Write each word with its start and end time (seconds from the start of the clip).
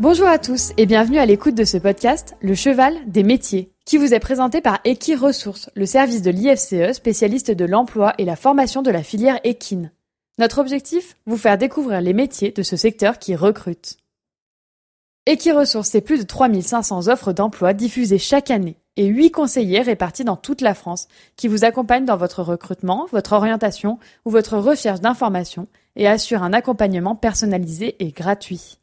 Bonjour 0.00 0.28
à 0.28 0.38
tous 0.38 0.72
et 0.78 0.86
bienvenue 0.86 1.18
à 1.18 1.26
l'écoute 1.26 1.54
de 1.54 1.64
ce 1.66 1.76
podcast 1.76 2.34
Le 2.40 2.54
cheval 2.54 2.94
des 3.06 3.22
métiers, 3.22 3.70
qui 3.84 3.98
vous 3.98 4.14
est 4.14 4.18
présenté 4.18 4.62
par 4.62 4.80
Equi 4.84 5.14
Ressources, 5.14 5.68
le 5.74 5.84
service 5.84 6.22
de 6.22 6.30
l'IFCE 6.30 6.96
spécialiste 6.96 7.50
de 7.50 7.66
l'emploi 7.66 8.14
et 8.16 8.24
la 8.24 8.34
formation 8.34 8.80
de 8.80 8.90
la 8.90 9.02
filière 9.02 9.38
équine. 9.44 9.92
Notre 10.38 10.58
objectif 10.58 11.16
Vous 11.26 11.36
faire 11.36 11.58
découvrir 11.58 12.00
les 12.00 12.14
métiers 12.14 12.50
de 12.50 12.62
ce 12.62 12.78
secteur 12.78 13.18
qui 13.18 13.36
recrute. 13.36 13.98
Equi-Ressources, 15.26 15.90
c'est 15.90 16.00
plus 16.00 16.20
de 16.20 16.26
3500 16.26 17.08
offres 17.08 17.34
d'emploi 17.34 17.74
diffusées 17.74 18.16
chaque 18.16 18.50
année 18.50 18.78
et 18.96 19.04
8 19.04 19.32
conseillers 19.32 19.82
répartis 19.82 20.24
dans 20.24 20.36
toute 20.36 20.62
la 20.62 20.72
France 20.72 21.08
qui 21.36 21.46
vous 21.46 21.66
accompagnent 21.66 22.06
dans 22.06 22.16
votre 22.16 22.42
recrutement, 22.42 23.06
votre 23.12 23.34
orientation 23.34 23.98
ou 24.24 24.30
votre 24.30 24.56
recherche 24.56 25.00
d'informations 25.00 25.68
et 25.94 26.08
assurent 26.08 26.42
un 26.42 26.54
accompagnement 26.54 27.16
personnalisé 27.16 28.02
et 28.02 28.12
gratuit. 28.12 28.78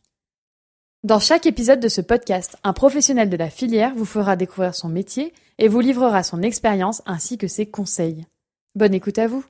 Dans 1.07 1.19
chaque 1.19 1.45
épisode 1.45 1.79
de 1.79 1.87
ce 1.87 2.01
podcast, 2.01 2.57
un 2.65 2.73
professionnel 2.73 3.29
de 3.29 3.37
la 3.37 3.49
filière 3.49 3.93
vous 3.95 4.03
fera 4.03 4.35
découvrir 4.35 4.75
son 4.75 4.89
métier 4.89 5.31
et 5.57 5.69
vous 5.69 5.79
livrera 5.79 6.21
son 6.21 6.41
expérience 6.41 7.01
ainsi 7.05 7.37
que 7.37 7.47
ses 7.47 7.65
conseils. 7.65 8.25
Bonne 8.75 8.93
écoute 8.93 9.17
à 9.17 9.27
vous. 9.27 9.45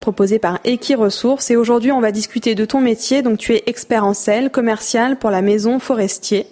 proposé 0.00 0.38
par 0.38 0.60
Eki 0.64 0.94
Ressources 0.94 1.50
et 1.50 1.56
aujourd'hui 1.56 1.90
on 1.92 2.00
va 2.02 2.12
discuter 2.12 2.54
de 2.54 2.66
ton 2.66 2.82
métier. 2.82 3.22
Donc 3.22 3.38
tu 3.38 3.54
es 3.54 3.62
expert 3.64 4.04
en 4.04 4.12
sel 4.12 4.50
commercial 4.50 5.18
pour 5.18 5.30
la 5.30 5.40
maison 5.40 5.78
Forestier. 5.78 6.46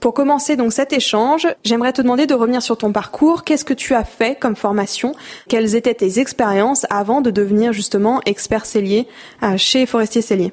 Pour 0.00 0.12
commencer 0.12 0.56
donc 0.56 0.72
cet 0.72 0.92
échange, 0.92 1.46
j'aimerais 1.62 1.92
te 1.92 2.02
demander 2.02 2.26
de 2.26 2.34
revenir 2.34 2.62
sur 2.62 2.76
ton 2.76 2.90
parcours. 2.90 3.44
Qu'est-ce 3.44 3.64
que 3.64 3.74
tu 3.74 3.94
as 3.94 4.04
fait 4.04 4.36
comme 4.38 4.56
formation? 4.56 5.14
Quelles 5.48 5.76
étaient 5.76 5.94
tes 5.94 6.18
expériences 6.18 6.84
avant 6.90 7.20
de 7.20 7.30
devenir 7.30 7.72
justement 7.72 8.20
expert 8.26 8.66
cellier 8.66 9.06
euh, 9.44 9.56
chez 9.56 9.86
Forestier 9.86 10.20
Cellier 10.20 10.52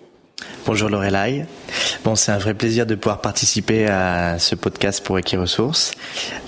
Bonjour 0.66 0.88
Lorelai. 0.88 1.46
Bon, 2.06 2.16
c'est 2.16 2.32
un 2.32 2.38
vrai 2.38 2.54
plaisir 2.54 2.86
de 2.86 2.96
pouvoir 2.96 3.20
participer 3.20 3.88
à 3.88 4.40
ce 4.40 4.56
podcast 4.56 5.04
pour 5.04 5.20
Equiresources. 5.20 5.92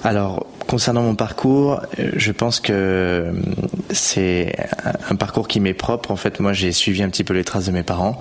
Alors, 0.06 0.46
concernant 0.68 1.02
mon 1.02 1.16
parcours, 1.16 1.82
euh, 2.00 2.12
je 2.16 2.32
pense 2.32 2.62
que 2.62 3.34
c'est 3.96 4.56
un 5.10 5.16
parcours 5.16 5.48
qui 5.48 5.60
m'est 5.60 5.74
propre. 5.74 6.12
En 6.12 6.16
fait, 6.16 6.40
moi, 6.40 6.54
j'ai 6.54 6.72
suivi 6.72 7.04
un 7.04 7.10
petit 7.10 7.24
peu 7.24 7.34
les 7.34 7.44
traces 7.44 7.66
de 7.66 7.72
mes 7.72 7.84
parents, 7.84 8.20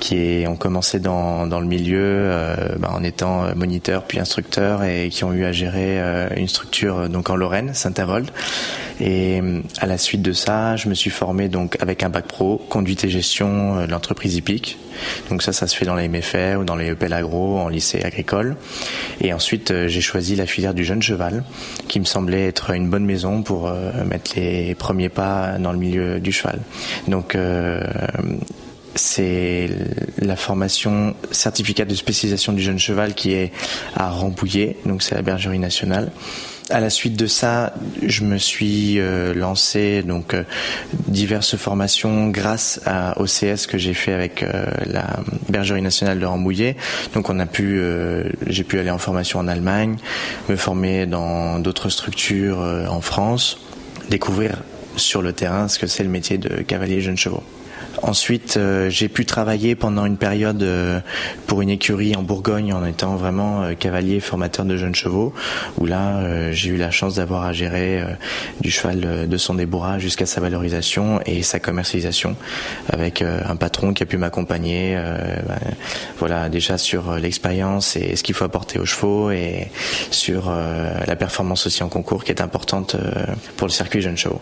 qui 0.00 0.44
ont 0.46 0.56
commencé 0.56 1.00
dans, 1.00 1.44
le 1.44 1.66
milieu 1.66 2.00
euh, 2.02 2.76
bah, 2.78 2.90
en 2.92 3.02
étant 3.02 3.54
moniteur 3.54 4.04
puis 4.04 4.18
instructeur 4.20 4.84
et 4.84 5.08
qui 5.10 5.24
ont 5.24 5.32
eu 5.32 5.44
à 5.44 5.52
gérer 5.52 6.00
une 6.36 6.48
structure 6.48 7.08
donc 7.08 7.30
en 7.30 7.36
Lorraine, 7.36 7.74
Saint-Avold. 7.74 8.30
Et 9.00 9.40
à 9.80 9.86
la 9.86 9.98
suite 9.98 10.22
de 10.22 10.32
ça, 10.32 10.76
je 10.76 10.88
me 10.88 10.94
suis 10.94 11.10
formé 11.10 11.48
donc 11.48 11.76
avec 11.80 12.02
un 12.02 12.08
bac 12.08 12.26
pro, 12.26 12.58
conduite 12.68 13.04
et 13.04 13.10
gestion 13.10 13.86
de 13.86 13.90
l'entreprise 13.90 14.36
hippique. 14.36 14.78
Donc 15.30 15.42
ça, 15.42 15.52
ça 15.52 15.66
se 15.66 15.76
fait 15.76 15.84
dans 15.84 15.94
les 15.94 16.08
MEFE 16.08 16.56
ou 16.58 16.64
dans 16.64 16.76
les 16.76 16.90
EPL 16.90 17.12
agro, 17.12 17.58
en 17.58 17.68
lycée 17.68 18.02
agricole. 18.02 18.56
Et 19.20 19.32
ensuite, 19.32 19.70
euh, 19.70 19.88
j'ai 19.88 20.00
choisi 20.00 20.36
la 20.36 20.46
filière 20.46 20.74
du 20.74 20.84
jeune 20.84 21.02
cheval, 21.02 21.44
qui 21.88 22.00
me 22.00 22.04
semblait 22.04 22.46
être 22.46 22.70
une 22.70 22.88
bonne 22.88 23.04
maison 23.04 23.42
pour 23.42 23.68
euh, 23.68 24.04
mettre 24.04 24.32
les 24.36 24.74
premiers 24.74 25.07
pas 25.08 25.58
dans 25.58 25.72
le 25.72 25.78
milieu 25.78 26.20
du 26.20 26.32
cheval. 26.32 26.60
Donc 27.06 27.34
euh, 27.34 27.80
c'est 28.94 29.70
la 30.18 30.36
formation 30.36 31.14
certificat 31.30 31.84
de 31.84 31.94
spécialisation 31.94 32.52
du 32.52 32.62
jeune 32.62 32.78
cheval 32.78 33.14
qui 33.14 33.32
est 33.32 33.52
à 33.94 34.10
Rambouillet, 34.10 34.76
donc 34.86 35.02
c'est 35.02 35.14
la 35.14 35.22
bergerie 35.22 35.58
nationale 35.58 36.10
à 36.70 36.80
la 36.80 36.90
suite 36.90 37.16
de 37.16 37.26
ça, 37.26 37.72
je 38.02 38.24
me 38.24 38.36
suis 38.36 38.98
euh, 38.98 39.32
lancé 39.32 40.02
donc 40.02 40.34
euh, 40.34 40.42
diverses 41.06 41.56
formations 41.56 42.28
grâce 42.28 42.78
à 42.84 43.18
OCS 43.18 43.66
que 43.66 43.78
j'ai 43.78 43.94
fait 43.94 44.12
avec 44.12 44.44
la 44.84 45.20
Bergerie 45.48 45.80
nationale 45.80 46.18
de 46.18 46.26
Rambouillet. 46.26 46.76
Donc 47.14 47.30
on 47.30 47.38
a 47.40 47.46
pu, 47.46 47.80
j'ai 48.46 48.64
pu 48.64 48.78
aller 48.78 48.90
en 48.90 48.98
formation 48.98 49.38
en 49.38 49.48
Allemagne, 49.48 49.96
me 50.50 50.56
former 50.56 51.06
dans 51.06 51.58
d'autres 51.58 51.88
structures 51.88 52.58
en 52.58 53.00
France, 53.00 53.58
découvrir 54.10 54.58
sur 54.98 55.22
le 55.22 55.32
terrain 55.32 55.68
ce 55.68 55.78
que 55.78 55.86
c'est 55.86 56.04
le 56.04 56.10
métier 56.10 56.38
de 56.38 56.62
cavalier 56.62 57.00
jeune 57.00 57.16
chevaux. 57.16 57.42
Ensuite, 58.02 58.56
euh, 58.56 58.90
j'ai 58.90 59.08
pu 59.08 59.24
travailler 59.24 59.74
pendant 59.74 60.06
une 60.06 60.18
période 60.18 60.62
euh, 60.62 61.00
pour 61.46 61.62
une 61.62 61.70
écurie 61.70 62.14
en 62.14 62.22
Bourgogne 62.22 62.72
en 62.72 62.84
étant 62.84 63.16
vraiment 63.16 63.62
euh, 63.62 63.74
cavalier 63.74 64.20
formateur 64.20 64.64
de 64.64 64.76
jeunes 64.76 64.94
chevaux, 64.94 65.32
où 65.78 65.86
là, 65.86 66.52
j'ai 66.52 66.70
eu 66.70 66.76
la 66.76 66.90
chance 66.90 67.16
d'avoir 67.16 67.44
à 67.44 67.52
gérer 67.52 68.02
du 68.60 68.70
cheval 68.70 69.28
de 69.28 69.36
son 69.36 69.54
débourrage 69.54 70.02
jusqu'à 70.02 70.26
sa 70.26 70.40
valorisation 70.40 71.20
et 71.26 71.42
sa 71.42 71.60
commercialisation 71.60 72.36
avec 72.88 73.22
un 73.22 73.56
patron 73.56 73.92
qui 73.92 74.02
a 74.02 74.06
pu 74.06 74.16
m'accompagner, 74.16 74.96
ben, 74.96 75.58
voilà, 76.18 76.48
déjà 76.48 76.78
sur 76.78 77.16
l'expérience 77.16 77.96
et 77.96 78.16
ce 78.16 78.22
qu'il 78.22 78.34
faut 78.34 78.44
apporter 78.44 78.78
aux 78.78 78.86
chevaux 78.86 79.30
et 79.30 79.68
sur 80.10 80.52
la 81.06 81.16
performance 81.16 81.66
aussi 81.66 81.82
en 81.82 81.88
concours 81.88 82.24
qui 82.24 82.32
est 82.32 82.40
importante 82.40 82.96
pour 83.56 83.66
le 83.66 83.72
circuit 83.72 84.00
jeunes 84.00 84.18
chevaux. 84.18 84.40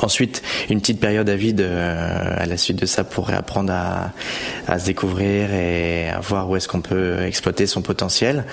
Ensuite, 0.00 0.42
une 0.70 0.80
petite 0.80 1.00
période 1.00 1.28
à 1.28 1.36
vide 1.36 1.60
euh, 1.60 2.34
à 2.36 2.46
la 2.46 2.56
suite 2.56 2.80
de 2.80 2.86
ça 2.86 3.04
pour 3.04 3.30
apprendre 3.30 3.72
à, 3.72 4.12
à, 4.66 4.78
se 4.78 4.86
découvrir 4.86 5.52
et 5.54 6.08
à 6.08 6.20
voir 6.20 6.50
où 6.50 6.56
est-ce 6.56 6.68
qu'on 6.68 6.80
peut 6.80 7.22
exploiter 7.22 7.66
son 7.66 7.80
potentiel. 7.80 8.44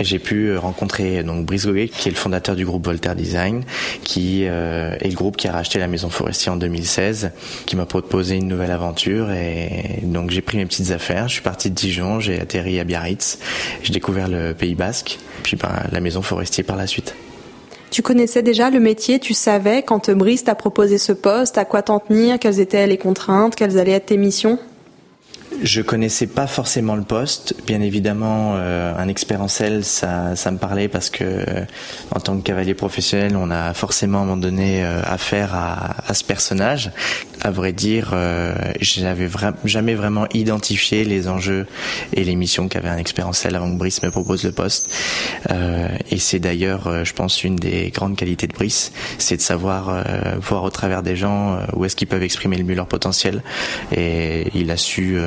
J'ai 0.00 0.18
pu 0.18 0.56
rencontrer 0.56 1.22
donc 1.22 1.44
Brice 1.44 1.66
Goguet, 1.66 1.88
qui 1.88 2.08
est 2.08 2.12
le 2.12 2.16
fondateur 2.16 2.56
du 2.56 2.64
groupe 2.64 2.86
Voltaire 2.86 3.14
Design, 3.14 3.64
qui 4.02 4.44
euh, 4.46 4.96
est 5.00 5.08
le 5.08 5.14
groupe 5.14 5.36
qui 5.36 5.46
a 5.46 5.52
racheté 5.52 5.78
la 5.78 5.88
Maison 5.88 6.08
Forestier 6.08 6.50
en 6.50 6.56
2016, 6.56 7.32
qui 7.66 7.76
m'a 7.76 7.86
proposé 7.86 8.36
une 8.36 8.48
nouvelle 8.48 8.70
aventure 8.70 9.30
et 9.30 10.00
donc 10.02 10.30
j'ai 10.30 10.42
pris 10.42 10.56
mes 10.56 10.66
petites 10.66 10.90
affaires. 10.90 11.28
Je 11.28 11.34
suis 11.34 11.42
parti 11.42 11.70
de 11.70 11.74
Dijon, 11.74 12.20
j'ai 12.20 12.40
atterri 12.40 12.80
à 12.80 12.84
Biarritz, 12.84 13.38
j'ai 13.82 13.92
découvert 13.92 14.28
le 14.28 14.54
Pays 14.54 14.74
Basque, 14.74 15.18
puis 15.42 15.56
ben, 15.56 15.68
la 15.92 16.00
Maison 16.00 16.22
Forestier 16.22 16.64
par 16.64 16.76
la 16.76 16.86
suite. 16.86 17.14
Tu 17.90 18.02
connaissais 18.02 18.42
déjà 18.42 18.70
le 18.70 18.80
métier, 18.80 19.18
tu 19.18 19.34
savais 19.34 19.82
quand 19.82 20.10
Brice 20.10 20.44
t'a 20.44 20.54
proposé 20.54 20.98
ce 20.98 21.12
poste, 21.12 21.58
à 21.58 21.64
quoi 21.64 21.82
t'en 21.82 22.00
tenir, 22.00 22.38
quelles 22.38 22.60
étaient 22.60 22.86
les 22.86 22.98
contraintes, 22.98 23.56
quelles 23.56 23.78
allaient 23.78 23.92
être 23.92 24.06
tes 24.06 24.16
missions? 24.18 24.58
Je 25.62 25.82
connaissais 25.82 26.26
pas 26.26 26.46
forcément 26.46 26.94
le 26.94 27.02
poste. 27.02 27.54
Bien 27.66 27.80
évidemment, 27.80 28.54
euh, 28.56 28.94
un 28.96 29.08
expert 29.08 29.38
ça, 29.48 30.36
ça 30.36 30.50
me 30.50 30.58
parlait 30.58 30.88
parce 30.88 31.10
que 31.10 31.24
euh, 31.24 31.64
en 32.14 32.20
tant 32.20 32.36
que 32.36 32.42
cavalier 32.42 32.74
professionnel, 32.74 33.36
on 33.36 33.50
a 33.50 33.74
forcément 33.74 34.18
à 34.18 34.22
un 34.22 34.24
moment 34.24 34.36
donné 34.36 34.84
euh, 34.84 35.00
affaire 35.04 35.54
à, 35.54 35.96
à, 36.08 36.14
ce 36.14 36.24
personnage. 36.24 36.90
À 37.40 37.50
vrai 37.50 37.72
dire, 37.72 38.16
j'avais 38.80 39.28
jamais 39.64 39.94
vraiment 39.94 40.26
identifié 40.34 41.04
les 41.04 41.28
enjeux 41.28 41.68
et 42.12 42.24
les 42.24 42.34
missions 42.34 42.66
qu'avait 42.66 42.88
un 42.88 42.96
expert 42.96 43.26
avant 43.26 43.70
que 43.70 43.78
Brice 43.78 44.02
me 44.02 44.10
propose 44.10 44.42
le 44.42 44.50
poste. 44.50 44.92
et 45.48 46.18
c'est 46.18 46.40
d'ailleurs, 46.40 47.04
je 47.04 47.12
pense, 47.12 47.44
une 47.44 47.54
des 47.54 47.90
grandes 47.90 48.16
qualités 48.16 48.48
de 48.48 48.52
Brice, 48.52 48.92
c'est 49.18 49.36
de 49.36 49.40
savoir 49.40 50.04
voir 50.40 50.64
au 50.64 50.70
travers 50.70 51.04
des 51.04 51.14
gens 51.14 51.60
où 51.74 51.84
est-ce 51.84 51.94
qu'ils 51.94 52.08
peuvent 52.08 52.24
exprimer 52.24 52.56
le 52.56 52.64
mieux 52.64 52.74
leur 52.74 52.88
potentiel. 52.88 53.44
Et 53.96 54.48
il 54.54 54.72
a 54.72 54.76
su 54.76 55.20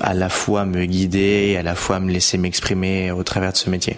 à 0.00 0.14
la 0.14 0.28
fois 0.28 0.64
me 0.64 0.84
guider 0.84 1.50
et 1.50 1.56
à 1.56 1.62
la 1.62 1.74
fois 1.74 2.00
me 2.00 2.10
laisser 2.10 2.38
m'exprimer 2.38 3.10
au 3.10 3.22
travers 3.22 3.52
de 3.52 3.56
ce 3.56 3.70
métier. 3.70 3.96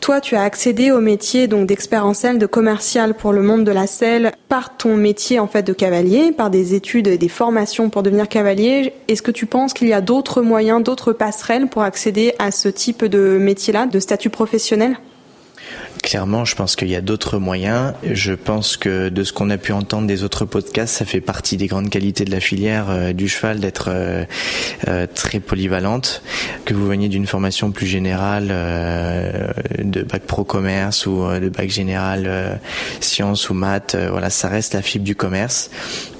Toi, 0.00 0.20
tu 0.20 0.36
as 0.36 0.42
accédé 0.42 0.92
au 0.92 1.00
métier 1.00 1.48
donc 1.48 1.66
d'expert 1.66 2.06
en 2.06 2.14
selle, 2.14 2.38
de 2.38 2.46
commercial 2.46 3.14
pour 3.14 3.32
le 3.32 3.42
monde 3.42 3.64
de 3.64 3.72
la 3.72 3.88
selle 3.88 4.32
par 4.48 4.76
ton 4.76 4.96
métier 4.96 5.40
en 5.40 5.48
fait 5.48 5.64
de 5.64 5.72
cavalier, 5.72 6.30
par 6.30 6.48
des 6.48 6.74
études 6.74 7.08
et 7.08 7.18
des 7.18 7.28
formations 7.28 7.90
pour 7.90 8.04
devenir 8.04 8.28
cavalier. 8.28 8.92
Est-ce 9.08 9.22
que 9.22 9.32
tu 9.32 9.46
penses 9.46 9.72
qu'il 9.72 9.88
y 9.88 9.92
a 9.92 10.00
d'autres 10.00 10.42
moyens, 10.42 10.82
d'autres 10.82 11.12
passerelles 11.12 11.66
pour 11.66 11.82
accéder 11.82 12.34
à 12.38 12.52
ce 12.52 12.68
type 12.68 13.04
de 13.04 13.36
métier-là, 13.38 13.86
de 13.86 13.98
statut 13.98 14.30
professionnel? 14.30 14.96
Clairement, 16.06 16.44
je 16.44 16.54
pense 16.54 16.76
qu'il 16.76 16.86
y 16.86 16.94
a 16.94 17.00
d'autres 17.00 17.40
moyens. 17.40 17.92
Je 18.08 18.32
pense 18.32 18.76
que 18.76 19.08
de 19.08 19.24
ce 19.24 19.32
qu'on 19.32 19.50
a 19.50 19.58
pu 19.58 19.72
entendre 19.72 20.06
des 20.06 20.22
autres 20.22 20.44
podcasts, 20.44 20.94
ça 20.94 21.04
fait 21.04 21.20
partie 21.20 21.56
des 21.56 21.66
grandes 21.66 21.90
qualités 21.90 22.24
de 22.24 22.30
la 22.30 22.38
filière 22.38 22.86
euh, 22.90 23.12
du 23.12 23.26
cheval 23.26 23.58
d'être 23.58 23.88
euh, 23.88 24.24
euh, 24.86 25.08
très 25.12 25.40
polyvalente. 25.40 26.22
Que 26.64 26.74
vous 26.74 26.86
veniez 26.86 27.08
d'une 27.08 27.26
formation 27.26 27.72
plus 27.72 27.88
générale 27.88 28.48
de 29.78 30.02
bac 30.02 30.22
pro 30.22 30.44
commerce 30.44 31.06
ou 31.06 31.26
de 31.28 31.48
bac 31.48 31.70
général 31.70 32.60
sciences 33.00 33.50
ou 33.50 33.54
maths, 33.54 33.96
voilà, 33.96 34.30
ça 34.30 34.48
reste 34.48 34.74
la 34.74 34.82
fibre 34.82 35.04
du 35.04 35.16
commerce. 35.16 35.70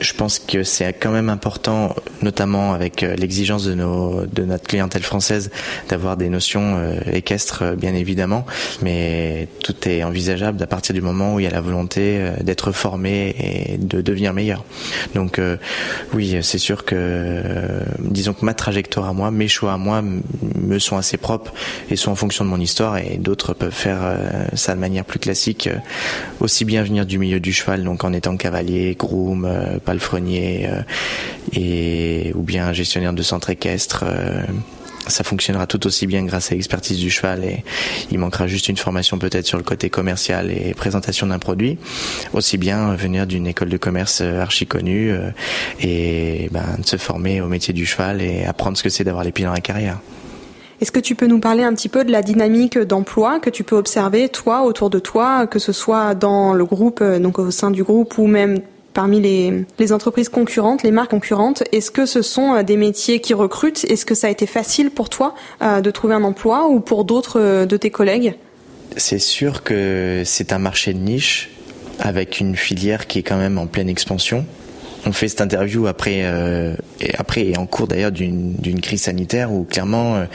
Je 0.00 0.12
pense 0.15 0.41
que 0.41 0.65
c'est 0.65 0.93
quand 0.94 1.11
même 1.11 1.29
important, 1.29 1.94
notamment 2.23 2.73
avec 2.73 3.03
l'exigence 3.03 3.65
de 3.65 3.75
nos 3.75 4.27
de 4.27 4.44
notre 4.44 4.67
clientèle 4.67 5.03
française, 5.03 5.50
d'avoir 5.88 6.17
des 6.17 6.29
notions 6.29 6.81
équestres, 7.12 7.77
bien 7.77 7.94
évidemment, 7.94 8.47
mais 8.83 9.49
tout 9.62 9.75
est 9.84 10.02
envisageable 10.02 10.62
à 10.62 10.67
partir 10.67 10.94
du 10.94 11.00
moment 11.00 11.34
où 11.34 11.40
il 11.40 11.44
y 11.44 11.46
a 11.46 11.50
la 11.50 11.61
volonté 11.61 12.19
euh, 12.19 12.37
d'être 12.43 12.73
formé 12.73 13.34
et 13.38 13.78
de 13.78 14.00
devenir 14.00 14.32
meilleur. 14.32 14.64
Donc 15.14 15.40
oui, 16.12 16.38
c'est 16.43 16.58
sûr 16.58 16.84
que 16.84 17.43
disons 18.00 18.32
que 18.32 18.44
ma 18.44 18.55
trajectoire 18.55 19.08
à 19.08 19.12
moi, 19.12 19.31
mes 19.31 19.49
choix 19.49 19.73
à 19.73 19.76
moi 19.76 20.02
me 20.02 20.78
sont 20.78 20.96
assez 20.96 21.17
propres 21.17 21.52
et 21.90 21.96
sont 21.96 22.11
en 22.11 22.14
fonction 22.14 22.44
de 22.44 22.50
mon 22.50 22.61
histoire 22.61 22.99
et 22.99 23.19
d'autres 23.19 23.55
peuvent 23.55 23.73
faire 23.73 24.00
ça 24.55 24.75
de 24.75 24.81
manière 24.81 25.05
plus 25.05 25.19
classique, 25.19 25.69
aussi 26.40 26.64
bien 26.64 26.82
venir 26.82 27.06
du 27.06 27.19
milieu 27.19 27.40
du 27.40 27.52
cheval, 27.52 27.84
donc 27.84 28.05
en 28.05 28.12
étant 28.12 28.37
cavalier, 28.37 28.96
groom, 28.99 29.49
palefrenier 29.84 30.69
et 31.52 32.32
ou 32.34 32.43
bien 32.43 32.73
gestionnaire 32.73 33.12
de 33.12 33.23
centre 33.23 33.50
équestre 33.50 34.05
ça 35.08 35.25
fonctionnera 35.25 35.67
tout 35.67 35.87
aussi 35.87 36.06
bien 36.06 36.25
grâce 36.25 36.53
à 36.53 36.55
l'expertise 36.55 36.99
du 36.99 37.11
cheval 37.11 37.44
et 37.44 37.64
il 38.11 38.19
manquera 38.19 38.47
juste 38.47 38.69
une 38.69 38.76
formation 38.76 39.19
peut-être 39.19 39.47
sur 39.47 39.58
le 39.58 39.64
côté 39.64 39.91
commercial 39.91 40.50
et 40.50 40.75
présentation 40.75 41.26
d'un 41.26 41.38
produit. 41.38 41.79
Aussi 42.32 42.58
bien 42.58 42.94
venir 42.94 43.26
d'une 43.26 43.47
école 43.47 43.69
de 43.69 43.76
commerce 43.76 44.20
euh, 44.23 44.41
archi 44.41 44.67
connue 44.67 45.12
euh, 45.12 45.31
et 45.81 46.49
ben, 46.50 46.64
se 46.85 46.97
former 46.97 47.41
au 47.41 47.49
métier 47.49 47.73
du 47.73 47.87
cheval 47.87 48.20
et 48.20 48.44
apprendre 48.44 48.76
ce 48.76 48.82
que 48.82 48.88
c'est 48.88 49.05
d'avoir 49.05 49.25
les 49.25 49.32
pieds 49.32 49.44
dans 49.44 49.53
la 49.53 49.61
carrière. 49.61 49.99
Est-ce 50.81 50.93
que 50.93 51.00
tu 51.00 51.14
peux 51.14 51.26
nous 51.26 51.41
parler 51.41 51.62
un 51.62 51.73
petit 51.73 51.88
peu 51.88 52.05
de 52.05 52.12
la 52.12 52.20
dynamique 52.20 52.79
d'emploi 52.79 53.41
que 53.41 53.49
tu 53.49 53.64
peux 53.64 53.76
observer 53.76 54.29
toi 54.29 54.62
autour 54.62 54.91
de 54.91 54.99
toi, 54.99 55.47
que 55.47 55.59
ce 55.59 55.73
soit 55.73 56.14
dans 56.14 56.52
le 56.52 56.64
groupe, 56.64 57.00
euh, 57.00 57.19
donc 57.19 57.38
au 57.38 57.50
sein 57.50 57.70
du 57.70 57.82
groupe 57.82 58.19
ou 58.19 58.26
même 58.26 58.61
parmi 58.97 59.21
les, 59.21 59.93
entreprises 59.93 60.31
concurrentes, 60.31 60.83
les 60.83 60.91
marques 60.91 61.11
concurrentes 61.11 61.63
Est-ce 61.71 61.91
que 61.91 62.07
ce 62.07 62.23
sont 62.23 62.55
euh, 62.55 62.63
des 62.63 62.79
métiers 62.79 63.21
qui 63.21 63.35
recrutent? 63.35 63.85
Est-ce 63.85 64.07
que 64.07 64.15
ça 64.15 64.27
a 64.27 64.31
été 64.31 64.47
facile 64.47 64.91
pour 64.91 65.11
toi 65.11 65.35
euh, 65.61 65.83
de 65.83 65.91
trouver 65.91 66.15
un 66.15 66.25
emploi 66.25 66.67
ou 66.69 66.81
pour 66.81 67.05
d'autres 67.05 67.39
euh, 67.39 67.67
de 67.67 67.77
tes 67.77 67.91
collègues? 67.91 68.37
C'est 68.97 69.19
sûr 69.19 69.63
que 69.63 70.23
c'est 70.25 70.55
un 70.55 70.59
marché 70.59 70.95
de 70.95 70.99
niche 70.99 71.51
avec 71.99 72.41
une 72.41 72.57
filière 72.57 73.07
qui 73.07 73.19
est 73.19 73.23
quand 73.23 73.37
même 73.37 73.59
en 73.59 73.67
pleine 73.67 73.91
expansion. 73.91 74.47
On 75.05 75.13
fait 75.13 75.29
cette 75.29 75.43
interview 75.43 75.87
après, 75.87 76.25
et 77.01 77.15
après 77.17 77.47
et 77.47 77.57
en 77.57 77.67
cours 77.67 77.87
d'ailleurs 77.87 78.11
d'une 78.11 78.81
crise 78.81 79.03
sanitaire 79.03 79.53
où 79.53 79.63
clairement 79.63 80.27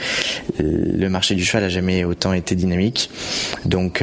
le 0.58 1.08
marché 1.08 1.34
du 1.34 1.44
cheval 1.44 1.64
a 1.64 1.68
jamais 1.68 2.04
autant 2.04 2.32
été 2.32 2.54
dynamique. 2.54 3.10
Donc 3.66 4.02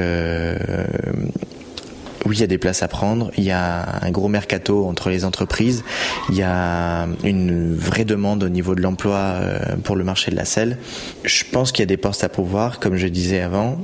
oui, 2.30 2.38
il 2.38 2.42
y 2.42 2.44
a 2.44 2.48
des 2.48 2.60
places 2.60 2.84
à 2.84 2.88
prendre. 2.88 3.32
Il 3.38 3.44
y 3.44 3.52
a 3.52 4.04
un 4.04 4.12
gros 4.12 4.28
mercato 4.28 4.86
entre 4.86 5.10
les 5.10 5.26
entreprises. 5.26 5.84
Il 6.30 6.36
y 6.36 6.44
a 6.44 7.08
une 7.24 7.76
vraie 7.76 8.06
demande 8.06 8.44
au 8.44 8.50
niveau 8.50 8.76
de 8.76 8.82
l'emploi 8.82 9.18
euh, 9.18 9.60
pour 9.84 9.96
le 9.96 10.04
marché 10.04 10.30
de 10.30 10.36
la 10.36 10.46
selle. 10.46 10.78
Je 11.24 11.44
pense 11.52 11.72
qu'il 11.72 11.82
y 11.82 11.84
a 11.84 11.88
des 11.88 11.98
postes 11.98 12.24
à 12.24 12.30
pouvoir, 12.30 12.80
comme 12.80 12.98
je 12.98 13.08
disais 13.08 13.42
avant. 13.42 13.80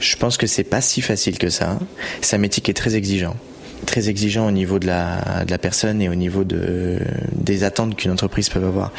Je 0.00 0.16
pense 0.16 0.38
que 0.38 0.46
c'est 0.46 0.64
pas 0.64 0.80
si 0.80 1.02
facile 1.02 1.36
que 1.36 1.50
ça. 1.50 1.78
C'est 2.22 2.36
un 2.36 2.38
métier 2.38 2.62
qui 2.62 2.70
est 2.70 2.74
très 2.74 2.96
exigeant 2.96 3.36
très 3.86 4.08
exigeant 4.08 4.48
au 4.48 4.50
niveau 4.50 4.80
de 4.80 4.88
la, 4.88 5.58
personne 5.62 6.02
et 6.02 6.08
au 6.08 6.16
niveau 6.16 6.42
de, 6.42 6.98
des 7.32 7.62
attentes 7.62 7.94
qu'une 7.94 8.10
entreprise 8.10 8.48
peut 8.48 8.58
avoir 8.58 8.92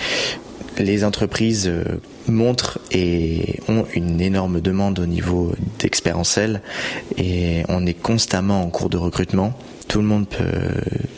les 0.79 1.03
entreprises 1.03 1.67
euh, 1.67 1.83
montrent 2.27 2.79
et 2.91 3.59
ont 3.67 3.85
une 3.93 4.21
énorme 4.21 4.61
demande 4.61 4.99
au 4.99 5.05
niveau 5.05 5.53
d'expérience 5.79 6.39
et 7.17 7.63
on 7.67 7.85
est 7.85 7.93
constamment 7.93 8.61
en 8.61 8.69
cours 8.69 8.89
de 8.89 8.97
recrutement. 8.97 9.53
Tout 9.87 9.99
le 9.99 10.05
monde 10.05 10.27
peut 10.27 10.45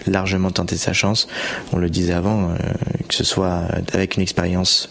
largement 0.08 0.52
tenter 0.52 0.78
sa 0.78 0.94
chance. 0.94 1.28
On 1.74 1.78
le 1.78 1.90
disait 1.90 2.14
avant, 2.14 2.50
euh, 2.50 2.56
que 3.08 3.14
ce 3.14 3.24
soit 3.24 3.66
avec 3.94 4.16
une 4.16 4.22
expérience 4.22 4.90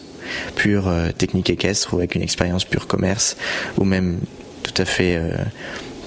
pure 0.54 0.88
euh, 0.88 1.10
technique 1.10 1.50
équestre 1.50 1.94
ou 1.94 1.98
avec 1.98 2.14
une 2.14 2.22
expérience 2.22 2.64
pure 2.64 2.86
commerce 2.86 3.36
ou 3.78 3.84
même 3.84 4.20
tout 4.62 4.74
à 4.76 4.84
fait 4.84 5.18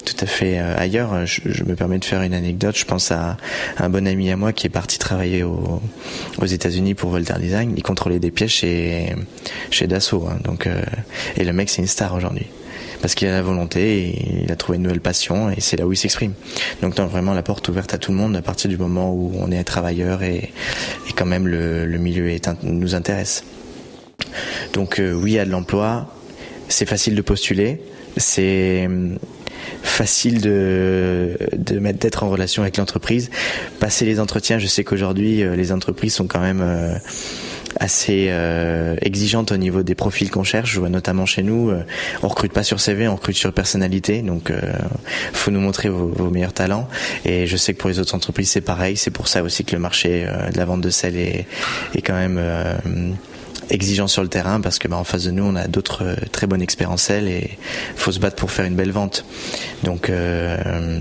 tout 0.06 0.16
à 0.20 0.26
fait 0.26 0.60
euh, 0.60 0.76
ailleurs. 0.78 1.26
Je, 1.26 1.64
me 1.64 1.76
permets 1.76 2.00
de 2.00 2.06
faire 2.06 2.22
une 2.22 2.34
anecdote. 2.34 2.78
Je 2.78 2.86
pense 2.86 3.12
à, 3.12 3.38
un 3.78 3.90
bon 3.90 4.08
ami 4.08 4.30
à 4.32 4.38
moi 4.38 4.54
qui 4.54 4.68
est 4.68 4.70
parti 4.70 5.00
travailler 5.00 5.44
aux 5.44 5.82
États-Unis 6.46 6.94
pour 6.94 7.10
Voltaire 7.10 7.40
Design. 7.40 7.74
Il 7.76 7.84
contrôlait 7.84 8.20
des 8.20 8.32
pièces 8.32 8.52
chez 8.52 9.16
Dassault. 9.88 10.28
Hein. 10.30 10.38
donc 10.44 10.68
euh, 10.68 10.82
et 11.38 11.44
le 11.44 11.54
mec 11.54 11.70
c'est 11.70 11.82
une 11.82 11.88
star 11.88 12.14
aujourd'hui 12.16 12.48
parce 13.02 13.16
qu'il 13.16 13.28
a 13.28 13.32
la 13.32 13.42
volonté 13.42 14.44
il 14.44 14.52
a 14.52 14.56
trouvé 14.56 14.78
une 14.78 14.84
nouvelle 14.84 15.02
passion 15.02 15.50
et 15.50 15.60
c'est 15.60 15.78
là 15.78 15.86
où 15.86 15.92
il 15.92 15.98
s'exprime. 15.98 16.34
Donc 16.82 16.98
vraiment 17.00 17.34
la 17.34 17.44
porte 17.44 17.68
ouverte 17.68 17.94
à 17.94 17.98
tout 17.98 18.12
le 18.12 18.18
monde 18.18 18.36
à 18.36 18.42
partir 18.42 18.70
du 18.70 18.78
moment 18.78 19.12
où 19.14 19.34
on 19.38 19.52
est 19.52 19.64
travailleur 19.64 20.24
et, 20.24 20.54
quand 21.16 21.26
même 21.26 21.48
le, 21.48 21.86
milieu 21.98 22.34
nous 22.64 22.96
intéresse. 22.96 23.44
Donc 24.74 25.00
euh, 25.00 25.14
oui, 25.14 25.32
il 25.32 25.36
y 25.36 25.40
a 25.40 25.46
de 25.46 25.52
l'emploi, 25.52 26.16
c'est 26.70 26.86
facile 26.86 27.16
de 27.16 27.22
postuler, 27.22 27.82
c'est 28.18 28.88
facile 29.82 30.42
de, 30.42 31.38
d'être 31.58 32.24
en 32.24 32.30
relation 32.30 32.64
avec 32.64 32.78
l'entreprise. 32.78 33.30
Passer 33.80 34.06
les 34.06 34.20
entretiens, 34.20 34.60
je 34.60 34.68
sais 34.68 34.84
qu'aujourd'hui 34.84 35.44
euh, 35.44 35.56
les 35.56 35.72
entreprises 35.72 36.16
sont 36.16 36.28
quand 36.28 36.40
même 36.40 36.62
euh, 36.62 36.96
assez 37.80 38.28
euh, 38.30 38.96
exigeantes 39.02 39.52
au 39.52 39.58
niveau 39.58 39.84
des 39.84 39.96
profils 39.96 40.30
qu'on 40.30 40.44
cherche. 40.44 40.72
Je 40.72 40.80
vois 40.80 40.90
notamment 40.90 41.26
chez 41.26 41.44
nous, 41.44 41.72
on 42.22 42.28
recrute 42.28 42.54
pas 42.54 42.64
sur 42.64 42.80
CV, 42.80 43.08
on 43.08 43.16
recrute 43.16 43.36
sur 43.36 43.54
personnalité. 43.54 44.22
Donc, 44.22 44.52
euh, 44.52 44.62
faut 45.34 45.52
nous 45.52 45.62
montrer 45.62 45.90
vos, 45.90 46.08
vos, 46.08 46.30
meilleurs 46.30 46.54
talents. 46.54 46.88
Et 47.26 47.48
je 47.48 47.58
sais 47.58 47.74
que 47.74 47.80
pour 47.80 47.90
les 47.90 48.00
autres 48.00 48.16
entreprises, 48.16 48.50
c'est 48.50 48.62
pareil. 48.62 48.98
C'est 48.98 49.12
pour 49.12 49.28
ça 49.28 49.44
aussi 49.44 49.66
que 49.66 49.74
le 49.74 49.82
marché 49.82 50.26
de 50.52 50.58
la 50.58 50.66
vente 50.66 50.82
de 50.82 50.90
sel 50.90 51.18
est, 51.18 51.46
est 51.96 52.02
quand 52.02 52.14
même 52.14 52.40
exigeant 53.70 54.08
sur 54.08 54.22
le 54.22 54.30
terrain 54.30 54.62
parce 54.62 54.80
que 54.80 54.88
bah, 54.88 54.98
en 54.98 55.04
face 55.04 55.24
de 55.24 55.32
nous 55.32 55.44
on 55.44 55.56
a 55.56 55.68
d'autres 55.68 56.04
euh, 56.04 56.16
très 56.32 56.48
bonnes 56.48 56.62
expériences 56.62 57.10
et 57.10 57.58
faut 57.96 58.12
se 58.12 58.20
battre 58.20 58.36
pour 58.36 58.52
faire 58.52 58.66
une 58.66 58.76
belle 58.76 58.92
vente. 58.92 59.26
Donc 59.84 60.10
euh, 60.10 61.00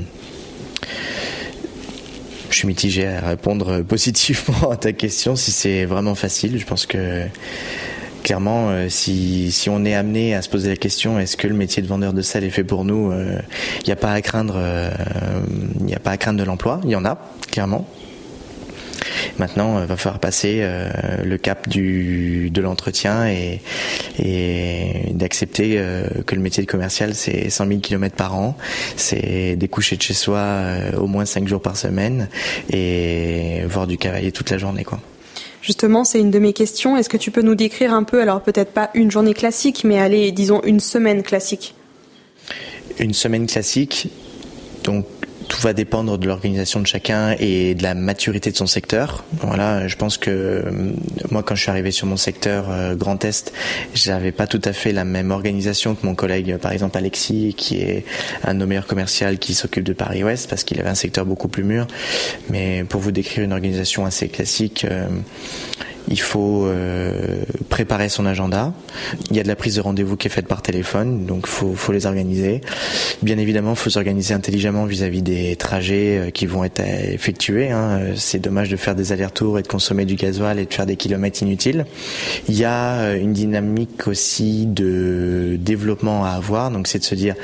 je 2.50 2.56
suis 2.56 2.66
mitigé 2.66 3.06
à 3.06 3.20
répondre 3.20 3.82
positivement 3.82 4.70
à 4.70 4.76
ta 4.76 4.92
question 4.92 5.36
si 5.36 5.52
c'est 5.52 5.84
vraiment 5.84 6.14
facile. 6.14 6.58
Je 6.58 6.66
pense 6.66 6.86
que 6.86 7.26
clairement, 8.22 8.70
euh, 8.70 8.88
si, 8.88 9.52
on 9.68 9.84
est 9.84 9.94
amené 9.94 10.34
à 10.34 10.42
se 10.42 10.48
poser 10.48 10.68
la 10.68 10.76
question, 10.76 11.18
est-ce 11.18 11.36
que 11.36 11.46
le 11.46 11.54
métier 11.54 11.82
de 11.82 11.88
vendeur 11.88 12.12
de 12.12 12.22
sel 12.22 12.44
est 12.44 12.50
fait 12.50 12.64
pour 12.64 12.84
nous 12.84 13.12
Il 13.12 13.86
n'y 13.86 13.92
a 13.92 13.96
pas 13.96 14.12
à 14.12 14.20
craindre, 14.20 14.60
il 15.86 15.94
a 15.94 15.98
pas 15.98 16.12
à 16.12 16.16
craindre 16.16 16.38
de 16.38 16.44
l'emploi. 16.44 16.80
Il 16.84 16.90
y 16.90 16.96
en 16.96 17.04
a, 17.04 17.18
clairement. 17.50 17.88
Maintenant, 19.38 19.81
il 19.81 19.87
va 19.87 19.96
falloir 19.96 20.20
passer 20.20 20.58
euh, 20.61 20.90
le 21.25 21.38
cap 21.38 21.69
du, 21.69 22.50
de 22.50 22.61
l'entretien 22.61 23.26
et, 23.26 23.61
et 24.19 25.12
d'accepter 25.12 25.75
euh, 25.76 26.06
que 26.26 26.34
le 26.34 26.40
métier 26.40 26.62
de 26.62 26.70
commercial, 26.70 27.14
c'est 27.14 27.49
100 27.50 27.67
000 27.67 27.81
km 27.81 28.14
par 28.14 28.34
an, 28.34 28.56
c'est 28.96 29.56
découcher 29.56 29.96
de 29.96 30.02
chez 30.02 30.14
soi 30.14 30.38
euh, 30.38 30.96
au 30.99 31.06
moins 31.06 31.25
5 31.25 31.49
jours 31.49 31.62
par 31.62 31.76
semaine 31.76 32.29
et 32.70 33.62
voir 33.67 33.87
du 33.87 33.96
cavalier 33.96 34.32
toute 34.32 34.50
la 34.50 34.58
journée. 34.58 34.84
quoi. 34.84 35.00
Justement, 35.62 36.05
c'est 36.05 36.19
une 36.19 36.31
de 36.31 36.39
mes 36.39 36.53
questions. 36.53 36.96
Est-ce 36.96 37.08
que 37.08 37.17
tu 37.17 37.31
peux 37.31 37.43
nous 37.43 37.55
décrire 37.55 37.94
un 37.94 38.03
peu, 38.03 38.20
alors 38.20 38.43
peut-être 38.43 38.72
pas 38.72 38.91
une 38.94 39.10
journée 39.10 39.34
classique, 39.34 39.82
mais 39.84 39.98
allez, 39.98 40.32
disons 40.32 40.60
une 40.65 40.81
semaine 40.81 41.22
classique? 41.22 41.74
Une 42.98 43.15
semaine 43.15 43.46
classique, 43.46 44.08
donc 44.84 45.06
tout 45.52 45.60
va 45.60 45.74
dépendre 45.74 46.16
de 46.16 46.26
l'organisation 46.26 46.80
de 46.80 46.86
chacun 46.86 47.36
et 47.38 47.74
de 47.74 47.82
la 47.82 47.92
maturité 47.94 48.50
de 48.50 48.56
son 48.56 48.66
secteur. 48.66 49.22
Voilà, 49.42 49.86
je 49.86 49.96
pense 49.96 50.16
que 50.16 50.30
euh, 50.30 50.92
moi, 51.30 51.42
quand 51.42 51.54
je 51.54 51.60
suis 51.60 51.70
arrivé 51.70 51.90
sur 51.90 52.06
mon 52.06 52.16
secteur 52.16 52.70
euh, 52.70 52.94
Grand 52.94 53.22
Est, 53.22 53.52
j'avais 53.92 54.32
pas 54.32 54.46
tout 54.46 54.62
à 54.64 54.72
fait 54.72 54.92
la 54.92 55.04
même 55.04 55.30
organisation 55.30 55.94
que 55.94 56.06
mon 56.06 56.14
collègue, 56.14 56.56
par 56.56 56.72
exemple 56.72 56.96
Alexis, 56.96 57.52
qui 57.54 57.76
est 57.82 58.06
un 58.44 58.54
de 58.54 58.60
nos 58.60 58.66
meilleurs 58.66 58.86
commerciaux 58.86 59.36
qui 59.38 59.52
s'occupe 59.52 59.84
de 59.84 59.92
Paris 59.92 60.24
Ouest 60.24 60.48
parce 60.48 60.64
qu'il 60.64 60.80
avait 60.80 60.88
un 60.88 60.94
secteur 60.94 61.26
beaucoup 61.26 61.48
plus 61.48 61.64
mûr. 61.64 61.86
Mais 62.48 62.84
pour 62.88 63.02
vous 63.02 63.12
décrire 63.12 63.44
une 63.44 63.52
organisation 63.52 64.06
assez 64.06 64.28
classique. 64.28 64.86
Euh, 64.90 65.06
il 66.08 66.20
faut 66.20 66.66
euh, 66.66 67.42
préparer 67.68 68.08
son 68.08 68.26
agenda. 68.26 68.72
Il 69.30 69.36
y 69.36 69.40
a 69.40 69.42
de 69.42 69.48
la 69.48 69.56
prise 69.56 69.76
de 69.76 69.80
rendez-vous 69.80 70.16
qui 70.16 70.26
est 70.28 70.30
faite 70.30 70.46
par 70.46 70.62
téléphone, 70.62 71.26
donc 71.26 71.46
faut 71.46 71.74
faut 71.74 71.92
les 71.92 72.06
organiser. 72.06 72.60
Bien 73.22 73.38
évidemment, 73.38 73.74
faut 73.74 73.90
s'organiser 73.90 74.34
intelligemment 74.34 74.84
vis-à-vis 74.84 75.22
des 75.22 75.56
trajets 75.56 76.18
euh, 76.18 76.30
qui 76.30 76.46
vont 76.46 76.64
être 76.64 76.80
effectués. 76.80 77.70
Hein. 77.70 78.00
C'est 78.16 78.40
dommage 78.40 78.68
de 78.68 78.76
faire 78.76 78.94
des 78.94 79.12
allers-retours 79.12 79.58
et 79.58 79.62
de 79.62 79.68
consommer 79.68 80.04
du 80.04 80.16
gasoil 80.16 80.58
et 80.58 80.66
de 80.66 80.74
faire 80.74 80.86
des 80.86 80.96
kilomètres 80.96 81.42
inutiles. 81.42 81.86
Il 82.48 82.56
y 82.56 82.64
a 82.64 82.96
euh, 82.96 83.20
une 83.20 83.32
dynamique 83.32 84.08
aussi 84.08 84.66
de 84.66 85.56
développement 85.58 86.24
à 86.24 86.30
avoir, 86.30 86.70
donc 86.70 86.88
c'est 86.88 86.98
de 86.98 87.04
se 87.04 87.14
dire, 87.14 87.34